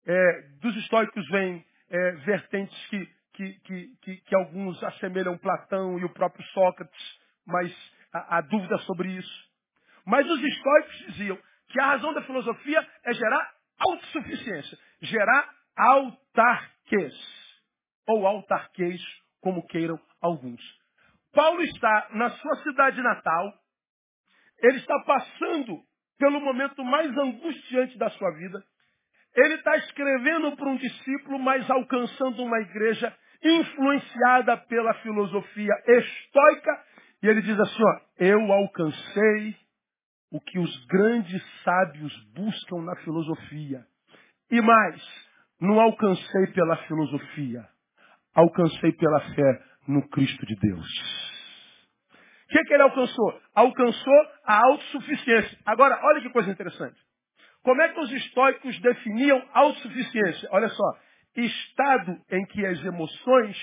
[0.07, 3.61] é, dos históricos vem é, vertentes que, que,
[4.01, 7.73] que, que, alguns assemelham Platão e o próprio Sócrates, mas
[8.13, 9.53] há, há dúvida sobre isso.
[10.05, 17.15] Mas os históricos diziam que a razão da filosofia é gerar autossuficiência, gerar autarquês,
[18.07, 19.01] ou autarquês,
[19.41, 20.61] como queiram alguns.
[21.35, 23.53] Paulo está na sua cidade natal,
[24.63, 25.81] ele está passando
[26.19, 28.63] pelo momento mais angustiante da sua vida.
[29.35, 33.13] Ele está escrevendo para um discípulo, mas alcançando uma igreja
[33.43, 36.85] influenciada pela filosofia estoica.
[37.23, 39.57] E ele diz assim, ó, eu alcancei
[40.31, 43.85] o que os grandes sábios buscam na filosofia.
[44.51, 45.03] E mais,
[45.61, 47.67] não alcancei pela filosofia,
[48.35, 50.87] alcancei pela fé no Cristo de Deus.
[52.45, 53.41] O que, que ele alcançou?
[53.55, 55.59] Alcançou a autossuficiência.
[55.65, 57.01] Agora, olha que coisa interessante.
[57.63, 60.49] Como é que os estoicos definiam autossuficiência?
[60.53, 60.85] Olha só,
[61.37, 63.57] estado em que as emoções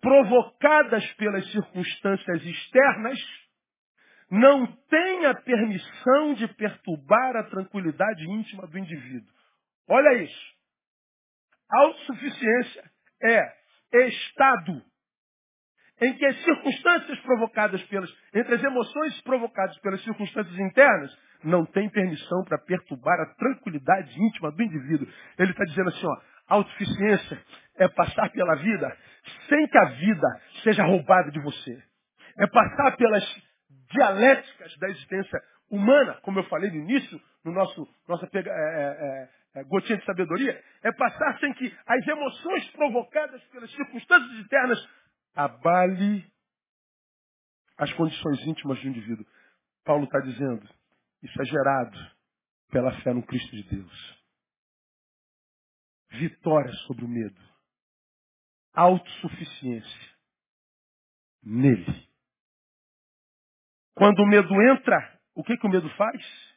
[0.00, 3.18] provocadas pelas circunstâncias externas
[4.30, 9.32] não têm a permissão de perturbar a tranquilidade íntima do indivíduo.
[9.88, 10.54] Olha isso.
[11.70, 12.90] Autossuficiência
[13.22, 14.82] é estado
[16.04, 21.88] em que as circunstâncias provocadas pelas, entre as emoções provocadas pelas circunstâncias internas, não tem
[21.88, 25.06] permissão para perturbar a tranquilidade íntima do indivíduo.
[25.38, 26.16] Ele está dizendo assim, ó,
[26.48, 27.42] autossuficiência
[27.78, 28.96] é passar pela vida
[29.48, 31.82] sem que a vida seja roubada de você.
[32.38, 33.24] É passar pelas
[33.90, 35.40] dialéticas da existência
[35.70, 39.28] humana, como eu falei no início, no nosso, nossa, é, é,
[39.60, 44.78] é, gotinha de sabedoria, é passar sem que as emoções provocadas pelas circunstâncias internas
[45.34, 46.30] abale
[47.76, 49.26] as condições íntimas do indivíduo.
[49.84, 50.68] Paulo está dizendo,
[51.22, 52.14] isso é gerado
[52.70, 54.24] pela fé no Cristo de Deus.
[56.10, 57.40] Vitória sobre o medo.
[58.72, 60.14] Autossuficiência.
[61.42, 62.08] Nele.
[63.94, 66.54] Quando o medo entra, o que, que o medo faz?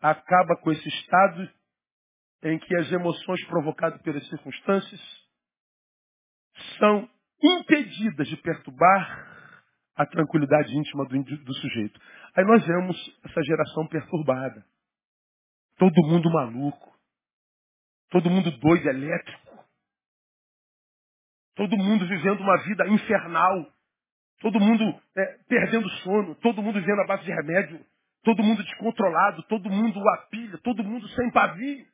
[0.00, 1.52] Acaba com esse estado
[2.42, 5.21] em que as emoções provocadas pelas circunstâncias
[6.78, 7.08] são
[7.42, 9.32] impedidas de perturbar
[9.96, 12.00] a tranquilidade íntima do, do, sujeito.
[12.34, 14.64] Aí nós vemos essa geração perturbada.
[15.76, 16.92] Todo mundo maluco.
[18.10, 19.52] Todo mundo doido, elétrico.
[21.54, 23.66] Todo mundo vivendo uma vida infernal.
[24.40, 26.34] Todo mundo é, perdendo sono.
[26.36, 27.84] Todo mundo vivendo à base de remédio.
[28.22, 29.42] Todo mundo descontrolado.
[29.44, 30.58] Todo mundo a pilha.
[30.58, 31.91] Todo mundo sem pavio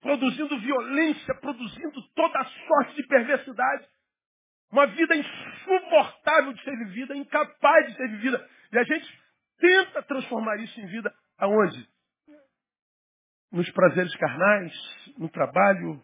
[0.00, 3.88] produzindo violência, produzindo toda sorte de perversidade.
[4.70, 8.48] Uma vida insuportável de ser vivida, incapaz de ser vivida.
[8.72, 9.20] E a gente
[9.58, 11.88] tenta transformar isso em vida aonde?
[13.52, 14.72] Nos prazeres carnais,
[15.16, 16.02] no trabalho,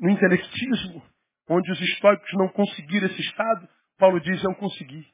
[0.00, 1.02] no intelectismo,
[1.48, 5.06] onde os históricos não conseguiram esse estado, Paulo diz, eu consegui.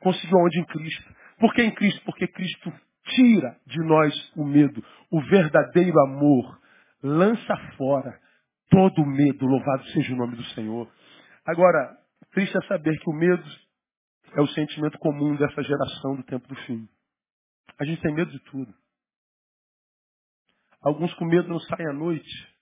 [0.00, 0.60] Conseguiu onde?
[0.60, 1.16] Em Cristo.
[1.38, 2.04] Por que em Cristo?
[2.04, 2.72] Porque Cristo
[3.14, 4.84] tira de nós o medo.
[5.10, 6.60] O verdadeiro amor
[7.02, 8.18] lança fora
[8.70, 9.46] todo o medo.
[9.46, 10.90] Louvado seja o nome do Senhor.
[11.44, 11.96] Agora,
[12.32, 13.44] triste é saber que o medo
[14.34, 16.88] é o sentimento comum dessa geração do tempo do fim.
[17.80, 18.74] A gente tem medo de tudo.
[20.82, 22.58] Alguns com medo não saem à noite.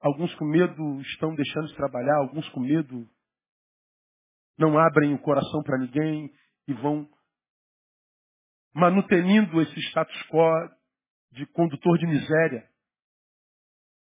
[0.00, 2.16] Alguns com medo estão deixando de trabalhar.
[2.18, 3.08] Alguns com medo
[4.58, 6.30] não abrem o coração para ninguém
[6.66, 7.08] e vão
[8.78, 10.70] manutenindo esse status quo
[11.32, 12.64] de condutor de miséria.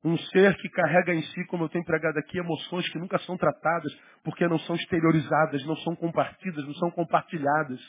[0.04, 3.36] Um ser que carrega em si, como eu tenho pregado aqui, emoções que nunca são
[3.38, 7.80] tratadas, porque não são exteriorizadas, não são compartidas, não são compartilhadas.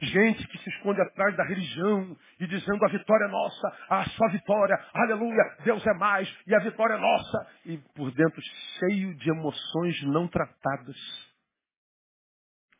[0.00, 4.28] Gente que se esconde atrás da religião e dizendo a vitória é nossa, a sua
[4.28, 7.50] vitória, aleluia, Deus é mais e a vitória é nossa.
[7.66, 8.40] E por dentro
[8.78, 10.96] cheio de emoções não tratadas.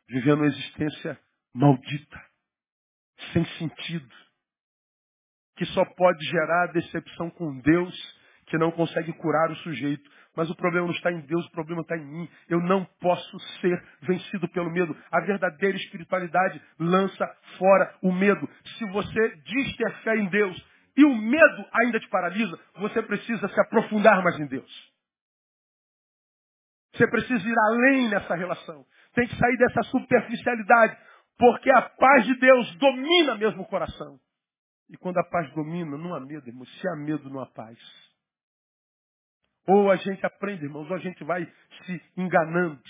[0.09, 1.19] Vivendo uma existência
[1.53, 2.34] maldita
[3.33, 4.09] sem sentido,
[5.55, 7.93] que só pode gerar decepção com Deus,
[8.47, 10.09] que não consegue curar o sujeito.
[10.35, 12.29] Mas o problema não está em Deus, o problema está em mim.
[12.49, 14.95] Eu não posso ser vencido pelo medo.
[15.11, 17.25] A verdadeira espiritualidade lança
[17.57, 18.47] fora o medo.
[18.77, 20.65] Se você diz ter fé em Deus
[20.97, 24.95] e o medo ainda te paralisa, você precisa se aprofundar mais em Deus.
[26.93, 28.85] Você precisa ir além nessa relação.
[29.13, 30.97] Tem que sair dessa superficialidade.
[31.37, 34.17] Porque a paz de Deus domina mesmo o coração.
[34.89, 36.65] E quando a paz domina, não há medo, irmão.
[36.65, 37.77] Se há medo, não há paz.
[39.67, 41.45] Ou a gente aprende, irmãos, ou a gente vai
[41.85, 42.81] se enganando.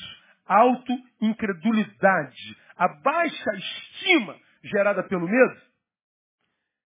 [0.45, 5.61] Auto-incredulidade, a baixa estima gerada pelo medo,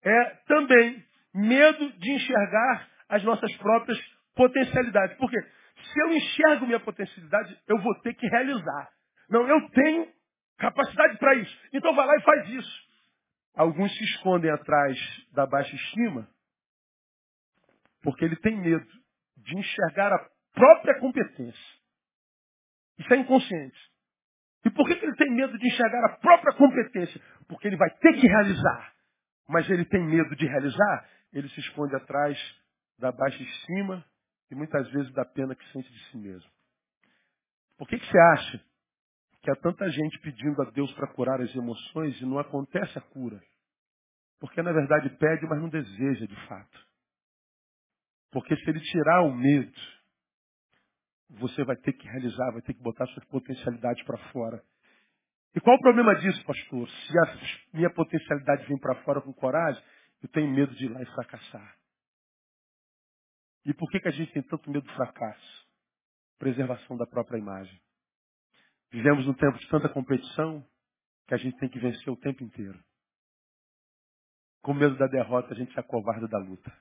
[0.04, 1.04] é também
[1.34, 4.00] medo de enxergar as nossas próprias
[4.36, 5.18] potencialidades.
[5.18, 5.38] Por quê?
[5.92, 8.90] Se eu enxergo minha potencialidade, eu vou ter que realizar.
[9.30, 10.08] Não, eu tenho
[10.60, 11.58] capacidade para isso.
[11.74, 12.90] Então vai lá e faz isso.
[13.56, 14.98] Alguns se escondem atrás
[15.34, 16.28] da baixa estima
[18.02, 18.88] porque ele tem medo
[19.38, 21.80] de enxergar a própria competência.
[22.98, 23.78] Isso é inconsciente.
[24.66, 27.22] E por que, ele tem medo de enxergar a própria competência?
[27.48, 28.94] Porque ele vai ter que realizar.
[29.48, 32.38] Mas ele tem medo de realizar, ele se esconde atrás
[32.98, 34.06] da baixa estima
[34.52, 36.50] e muitas vezes da pena que sente de si mesmo.
[37.78, 38.69] Por que, que você acha
[39.50, 43.02] que há tanta gente pedindo a Deus para curar as emoções e não acontece a
[43.02, 43.42] cura.
[44.40, 46.88] Porque na verdade pede, mas não deseja de fato.
[48.32, 49.80] Porque se ele tirar o medo,
[51.32, 54.64] você vai ter que realizar, vai ter que botar suas potencialidades para fora.
[55.56, 56.88] E qual o problema disso, pastor?
[56.88, 59.84] Se a minha potencialidade vem para fora com coragem,
[60.22, 61.76] eu tenho medo de ir lá e fracassar.
[63.66, 65.68] E por que, que a gente tem tanto medo do fracasso?
[66.38, 67.82] Preservação da própria imagem.
[68.92, 70.68] Vivemos num tempo de tanta competição
[71.28, 72.84] que a gente tem que vencer o tempo inteiro.
[74.62, 76.76] Com medo da derrota, a gente se acovarda da luta.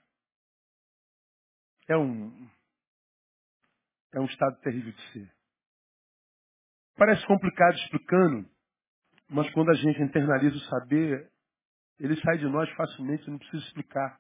[1.86, 2.50] É um,
[4.14, 5.34] é um estado terrível de ser.
[6.96, 8.50] Parece complicado explicando,
[9.28, 11.30] mas quando a gente internaliza o saber,
[11.98, 14.18] ele sai de nós facilmente, não precisa explicar.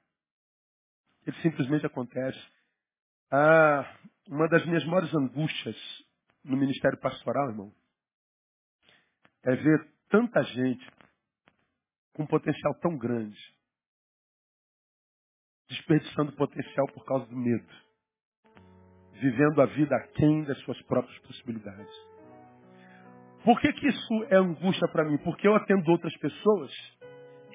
[1.26, 2.38] Ele simplesmente acontece.
[3.30, 5.76] Ah, uma das minhas maiores angústias
[6.44, 7.74] no ministério pastoral, irmão,
[9.44, 10.86] é ver tanta gente
[12.14, 13.38] com um potencial tão grande,
[15.68, 17.68] desperdiçando potencial por causa do medo,
[19.12, 22.08] vivendo a vida aquém das suas próprias possibilidades.
[23.44, 25.16] Por que, que isso é angústia para mim?
[25.18, 26.72] Porque eu atendo outras pessoas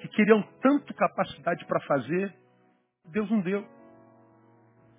[0.00, 2.34] que queriam tanto capacidade para fazer,
[3.06, 3.66] Deus não deu.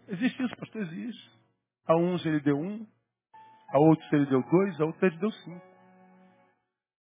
[0.07, 0.83] Existe isso, pastor?
[0.83, 1.35] Existe.
[1.87, 2.85] A uns ele deu um,
[3.69, 5.74] a outros ele deu dois, a outros ele deu cinco.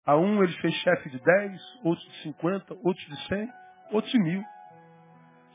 [0.06, 3.52] A um ele fez chefe de dez, outros de cinquenta, outros de cem,
[3.92, 4.42] outros de mil.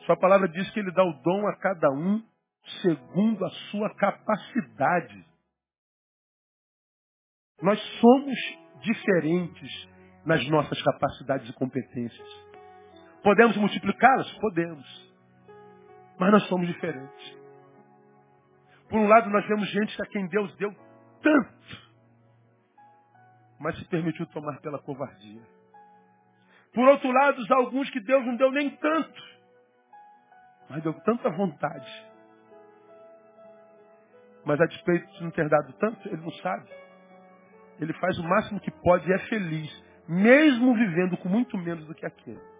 [0.06, 2.24] Sua palavra diz que ele dá o dom a cada um
[2.82, 5.26] segundo a sua capacidade.
[7.62, 8.38] Nós somos
[8.82, 9.90] diferentes
[10.26, 12.46] nas nossas capacidades e competências.
[13.24, 14.32] Podemos multiplicá-las?
[14.34, 15.14] Podemos.
[16.20, 17.38] Mas nós somos diferentes.
[18.90, 20.72] Por um lado, nós vemos gente a quem Deus deu
[21.22, 21.85] tanto,
[23.60, 25.42] mas se permitiu tomar pela covardia.
[26.74, 29.24] Por outro lado, há alguns que Deus não deu nem tanto,
[30.70, 32.06] mas deu tanta vontade.
[34.44, 36.70] Mas a despeito de não ter dado tanto, ele não sabe.
[37.80, 41.96] Ele faz o máximo que pode e é feliz, mesmo vivendo com muito menos do
[41.96, 42.56] que aquele.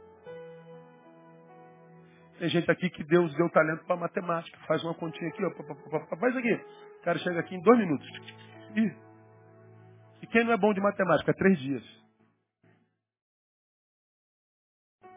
[2.40, 4.58] Tem gente aqui que Deus deu talento para matemática.
[4.68, 6.54] Faz uma continha aqui, ó, faz aqui.
[7.00, 8.08] O cara chega aqui em dois minutos.
[8.76, 8.94] E,
[10.26, 11.36] e quem não é bom de matemática?
[11.36, 11.84] Três dias.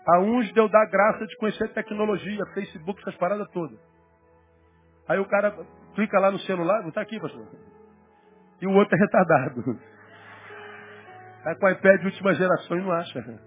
[0.07, 3.79] A uns deu da graça de conhecer tecnologia, Facebook, essas paradas todas.
[5.09, 5.51] Aí o cara
[5.95, 7.49] clica lá no celular, não está aqui, pastor.
[8.61, 9.81] E o outro é retardado.
[11.39, 13.41] Está com o iPad de última geração e não acha.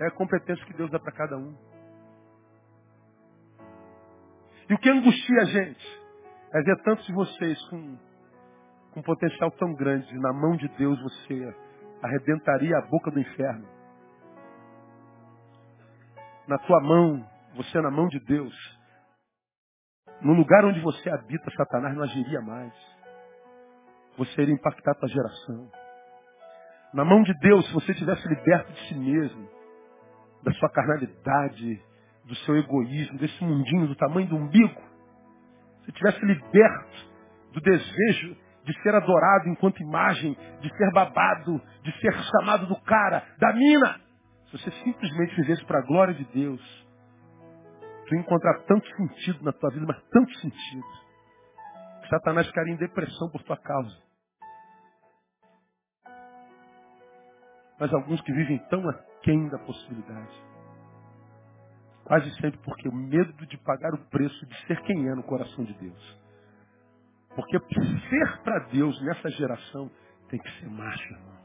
[0.00, 1.54] É a competência que Deus dá para cada um.
[4.70, 6.00] E o que angustia a gente
[6.54, 7.98] é ver tantos de vocês com,
[8.96, 10.10] com um potencial tão grande.
[10.18, 11.54] Na mão de Deus você
[12.02, 13.68] arrebentaria a boca do inferno.
[16.48, 18.54] Na tua mão, você na mão de Deus.
[20.22, 22.72] No lugar onde você habita, Satanás não agiria mais.
[24.16, 25.70] Você iria impactar a tua geração.
[26.94, 29.46] Na mão de Deus, se você tivesse liberto de si mesmo,
[30.42, 31.82] da sua carnalidade,
[32.24, 34.80] do seu egoísmo, desse mundinho do tamanho do umbigo,
[35.84, 37.10] se tivesse liberto
[37.52, 43.22] do desejo de ser adorado enquanto imagem, de ser babado, de ser chamado do cara,
[43.38, 44.00] da mina,
[44.46, 46.60] se você simplesmente vivesse para a glória de Deus,
[48.08, 50.86] tu ia encontrar tanto sentido na tua vida, mas tanto sentido,
[52.02, 53.96] que Satanás ficaria em depressão por tua causa.
[57.78, 60.44] Mas alguns que vivem tão aquém da possibilidade.
[62.04, 65.64] Quase sempre porque o medo de pagar o preço de ser quem é no coração
[65.64, 66.25] de Deus.
[67.36, 67.58] Porque
[68.08, 69.90] ser para Deus nessa geração
[70.30, 71.36] tem que ser macho, irmão.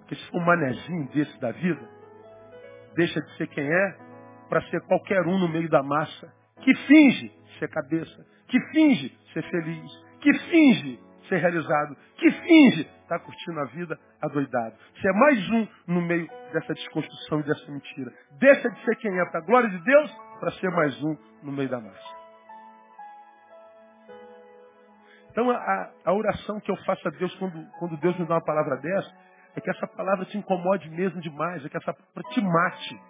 [0.00, 1.88] Porque se for um manezinho desse da vida,
[2.96, 3.96] deixa de ser quem é
[4.48, 9.42] para ser qualquer um no meio da massa que finge ser cabeça, que finge ser
[9.50, 10.98] feliz, que finge
[11.28, 14.74] ser realizado, que finge estar tá curtindo a vida adoidado.
[14.96, 18.12] Você é mais um no meio dessa desconstrução e dessa mentira.
[18.40, 20.10] Deixa de ser quem é para a glória de Deus
[20.40, 22.27] para ser mais um no meio da massa.
[25.38, 28.44] Então a, a, oração que eu faço a Deus quando, quando Deus me dá uma
[28.44, 29.08] palavra dessa,
[29.54, 33.00] é que essa palavra te incomode mesmo demais, é que essa palavra te mate.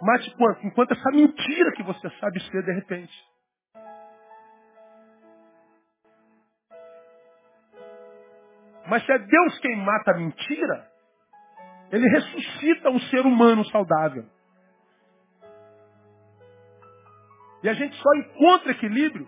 [0.00, 0.64] Mate quanto?
[0.64, 3.12] Enquanto essa mentira que você sabe ser de repente.
[8.86, 10.88] Mas se é Deus quem mata a mentira,
[11.90, 14.24] ele ressuscita um ser humano saudável.
[17.64, 19.26] E a gente só encontra equilíbrio,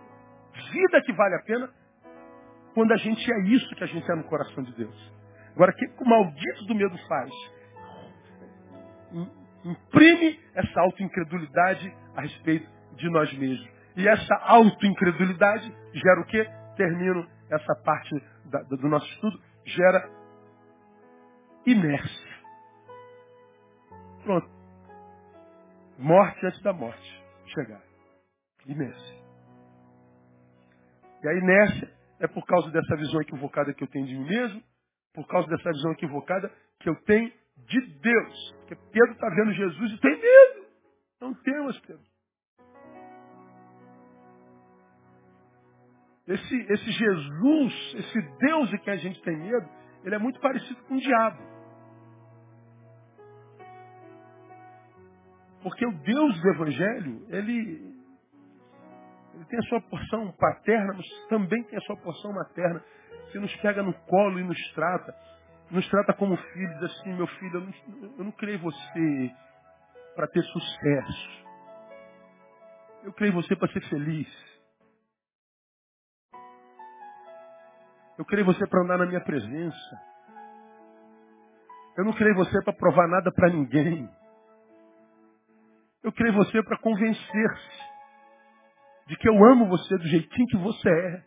[0.70, 1.83] vida que vale a pena,
[2.74, 5.12] quando a gente é isso que a gente é no coração de Deus.
[5.54, 7.30] Agora, o que o maldito do medo faz?
[9.64, 13.68] Imprime essa autoincredulidade a respeito de nós mesmos.
[13.96, 16.44] E essa autoincredulidade gera o quê?
[16.76, 18.10] Termino essa parte
[18.46, 20.10] da, do nosso estudo, gera
[21.64, 22.34] inércia.
[24.24, 24.48] Pronto.
[25.96, 27.82] Morte antes da morte chegar.
[28.66, 29.24] Inércia.
[31.22, 34.62] E a inércia é por causa dessa visão equivocada que eu tenho de mim mesmo,
[35.12, 36.50] por causa dessa visão equivocada
[36.80, 38.52] que eu tenho de Deus.
[38.58, 40.66] Porque Pedro está vendo Jesus e tem medo.
[41.20, 42.14] Não temas, Pedro.
[46.26, 49.68] Esse, esse Jesus, esse Deus de quem a gente tem medo,
[50.04, 51.38] ele é muito parecido com o diabo.
[55.62, 57.93] Porque o Deus do Evangelho, ele,
[59.34, 62.82] ele tem a sua porção paterna, mas também tem a sua porção materna.
[63.32, 65.14] Se nos pega no colo e nos trata.
[65.70, 69.34] nos trata como filhos, assim, meu filho, eu não, eu não criei você
[70.14, 71.44] para ter sucesso.
[73.02, 74.28] Eu criei você para ser feliz.
[78.16, 80.00] Eu criei você para andar na minha presença.
[81.98, 84.08] Eu não criei você para provar nada para ninguém.
[86.04, 87.93] Eu criei você para convencer-se
[89.06, 91.22] de que eu amo você do jeitinho que você é.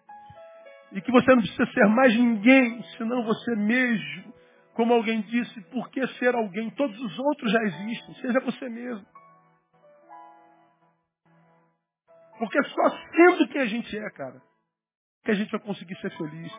[0.94, 4.34] E que você não precisa ser mais ninguém, senão você mesmo.
[4.74, 6.70] Como alguém disse, por que ser alguém?
[6.72, 8.16] Todos os outros já existem.
[8.16, 9.06] Seja você mesmo.
[12.38, 14.40] Porque só sendo quem a gente é, cara,
[15.26, 16.54] que a gente vai conseguir ser feliz.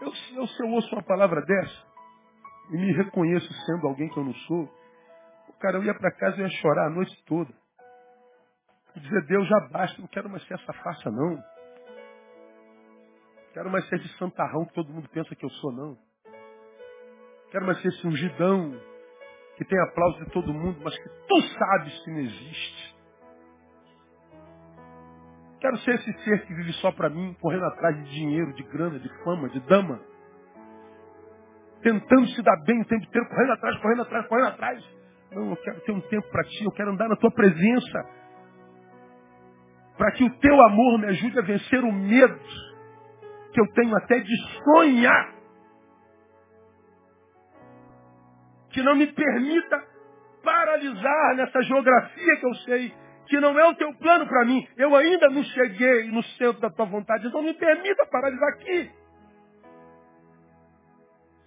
[0.00, 1.86] Eu, eu, se eu ouço uma palavra dessa
[2.70, 4.68] e me reconheço sendo alguém que eu não sou,
[5.60, 7.61] cara, eu ia para casa e ia chorar a noite toda.
[8.94, 11.42] E dizer, Deus, já basta, não quero mais ser essa farsa, não.
[13.52, 15.96] Quero mais ser esse santarrão que todo mundo pensa que eu sou, não.
[17.50, 18.74] Quero mais ser esse ungidão
[19.56, 22.96] que tem aplauso de todo mundo, mas que tu sabes que não existe.
[25.60, 28.98] Quero ser esse ser que vive só para mim, correndo atrás de dinheiro, de grana,
[28.98, 30.00] de fama, de dama.
[31.82, 34.84] Tentando se dar bem o tempo inteiro, correndo atrás, correndo atrás, correndo atrás.
[35.30, 38.21] Não, eu quero ter um tempo para ti, eu quero andar na tua presença.
[40.02, 42.36] Para que o teu amor me ajude a vencer o medo
[43.52, 45.32] que eu tenho até de sonhar.
[48.70, 49.80] Que não me permita
[50.42, 52.92] paralisar nessa geografia que eu sei
[53.28, 54.66] que não é o teu plano para mim.
[54.76, 58.90] Eu ainda não cheguei no centro da tua vontade, então me permita paralisar aqui.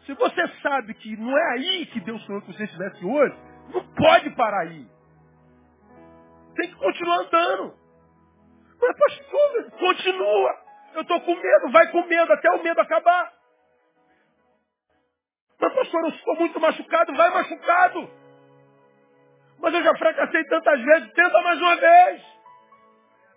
[0.06, 3.36] Se você sabe que não é aí que Deus sonhou que você estivesse hoje,
[3.74, 4.88] não pode parar aí.
[6.56, 7.85] Tem que continuar andando.
[8.82, 10.66] Mas pastor, continua.
[10.94, 13.34] Eu estou com medo, vai com medo até o medo acabar.
[15.60, 18.10] Mas pastor, eu estou muito machucado, vai machucado.
[19.60, 22.24] Mas eu já fracassei tantas vezes, tenta mais uma vez.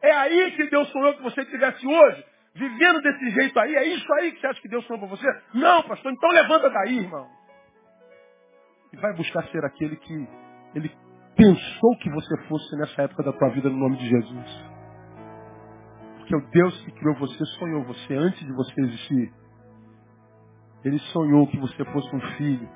[0.02, 3.74] É aí que Deus sonhou que você estivesse hoje, vivendo desse jeito aí.
[3.74, 5.26] É isso aí que você acha que Deus sonhou para você?
[5.54, 7.28] Não, pastor, então levanta daí, irmão.
[8.92, 10.28] E vai buscar ser aquele que
[10.74, 10.90] ele
[11.36, 14.77] pensou que você fosse nessa época da tua vida no nome de Jesus.
[16.28, 19.32] Porque o Deus que criou você sonhou você antes de você existir.
[20.84, 22.68] Ele sonhou que você fosse um filho,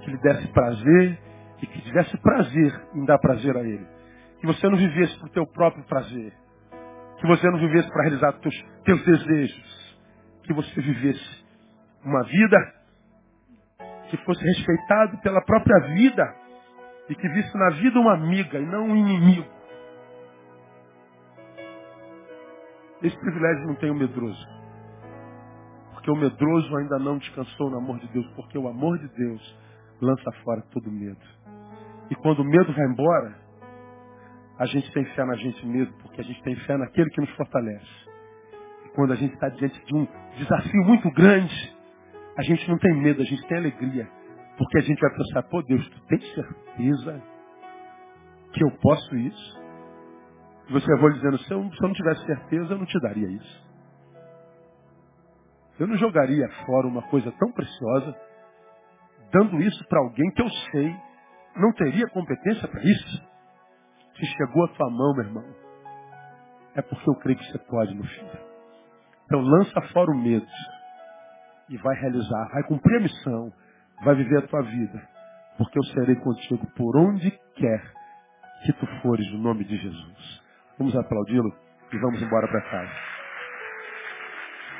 [0.00, 1.18] que lhe desse prazer
[1.62, 3.86] e que tivesse prazer em dar prazer a ele.
[4.40, 6.34] Que você não vivesse para o teu próprio prazer.
[7.18, 9.98] Que você não vivesse para realizar teus, teus desejos.
[10.42, 11.44] Que você vivesse
[12.04, 12.74] uma vida
[14.10, 16.36] que fosse respeitado pela própria vida
[17.08, 19.61] e que visse na vida uma amiga e não um inimigo.
[23.02, 24.46] Esse privilégio não tem o medroso.
[25.92, 29.58] Porque o medroso ainda não descansou no amor de Deus, porque o amor de Deus
[30.00, 31.20] lança fora todo medo.
[32.10, 33.38] E quando o medo vai embora,
[34.58, 37.30] a gente tem fé na gente mesmo, porque a gente tem fé naquele que nos
[37.30, 37.86] fortalece.
[38.86, 41.76] E quando a gente está diante de um desafio muito grande,
[42.36, 44.08] a gente não tem medo, a gente tem alegria.
[44.58, 47.22] Porque a gente vai pensar, pô Deus, tu tem certeza
[48.52, 49.61] que eu posso isso?
[50.68, 53.28] E você vai dizendo, se eu, se eu não tivesse certeza, eu não te daria
[53.28, 53.72] isso.
[55.78, 58.16] Eu não jogaria fora uma coisa tão preciosa,
[59.32, 60.96] dando isso para alguém que eu sei
[61.56, 63.22] não teria competência para isso.
[64.16, 65.44] Se chegou a tua mão, meu irmão,
[66.74, 68.38] é porque eu creio que você pode, meu filho.
[69.24, 70.46] Então lança fora o medo
[71.68, 73.52] e vai realizar, vai cumprir a missão,
[74.04, 75.08] vai viver a tua vida,
[75.56, 77.92] porque eu serei contigo por onde quer
[78.64, 80.41] que tu fores, no nome de Jesus.
[80.82, 81.54] Vamos aplaudi-lo
[81.92, 82.92] e vamos embora para casa.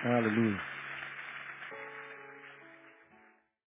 [0.04, 0.71] Aleluia.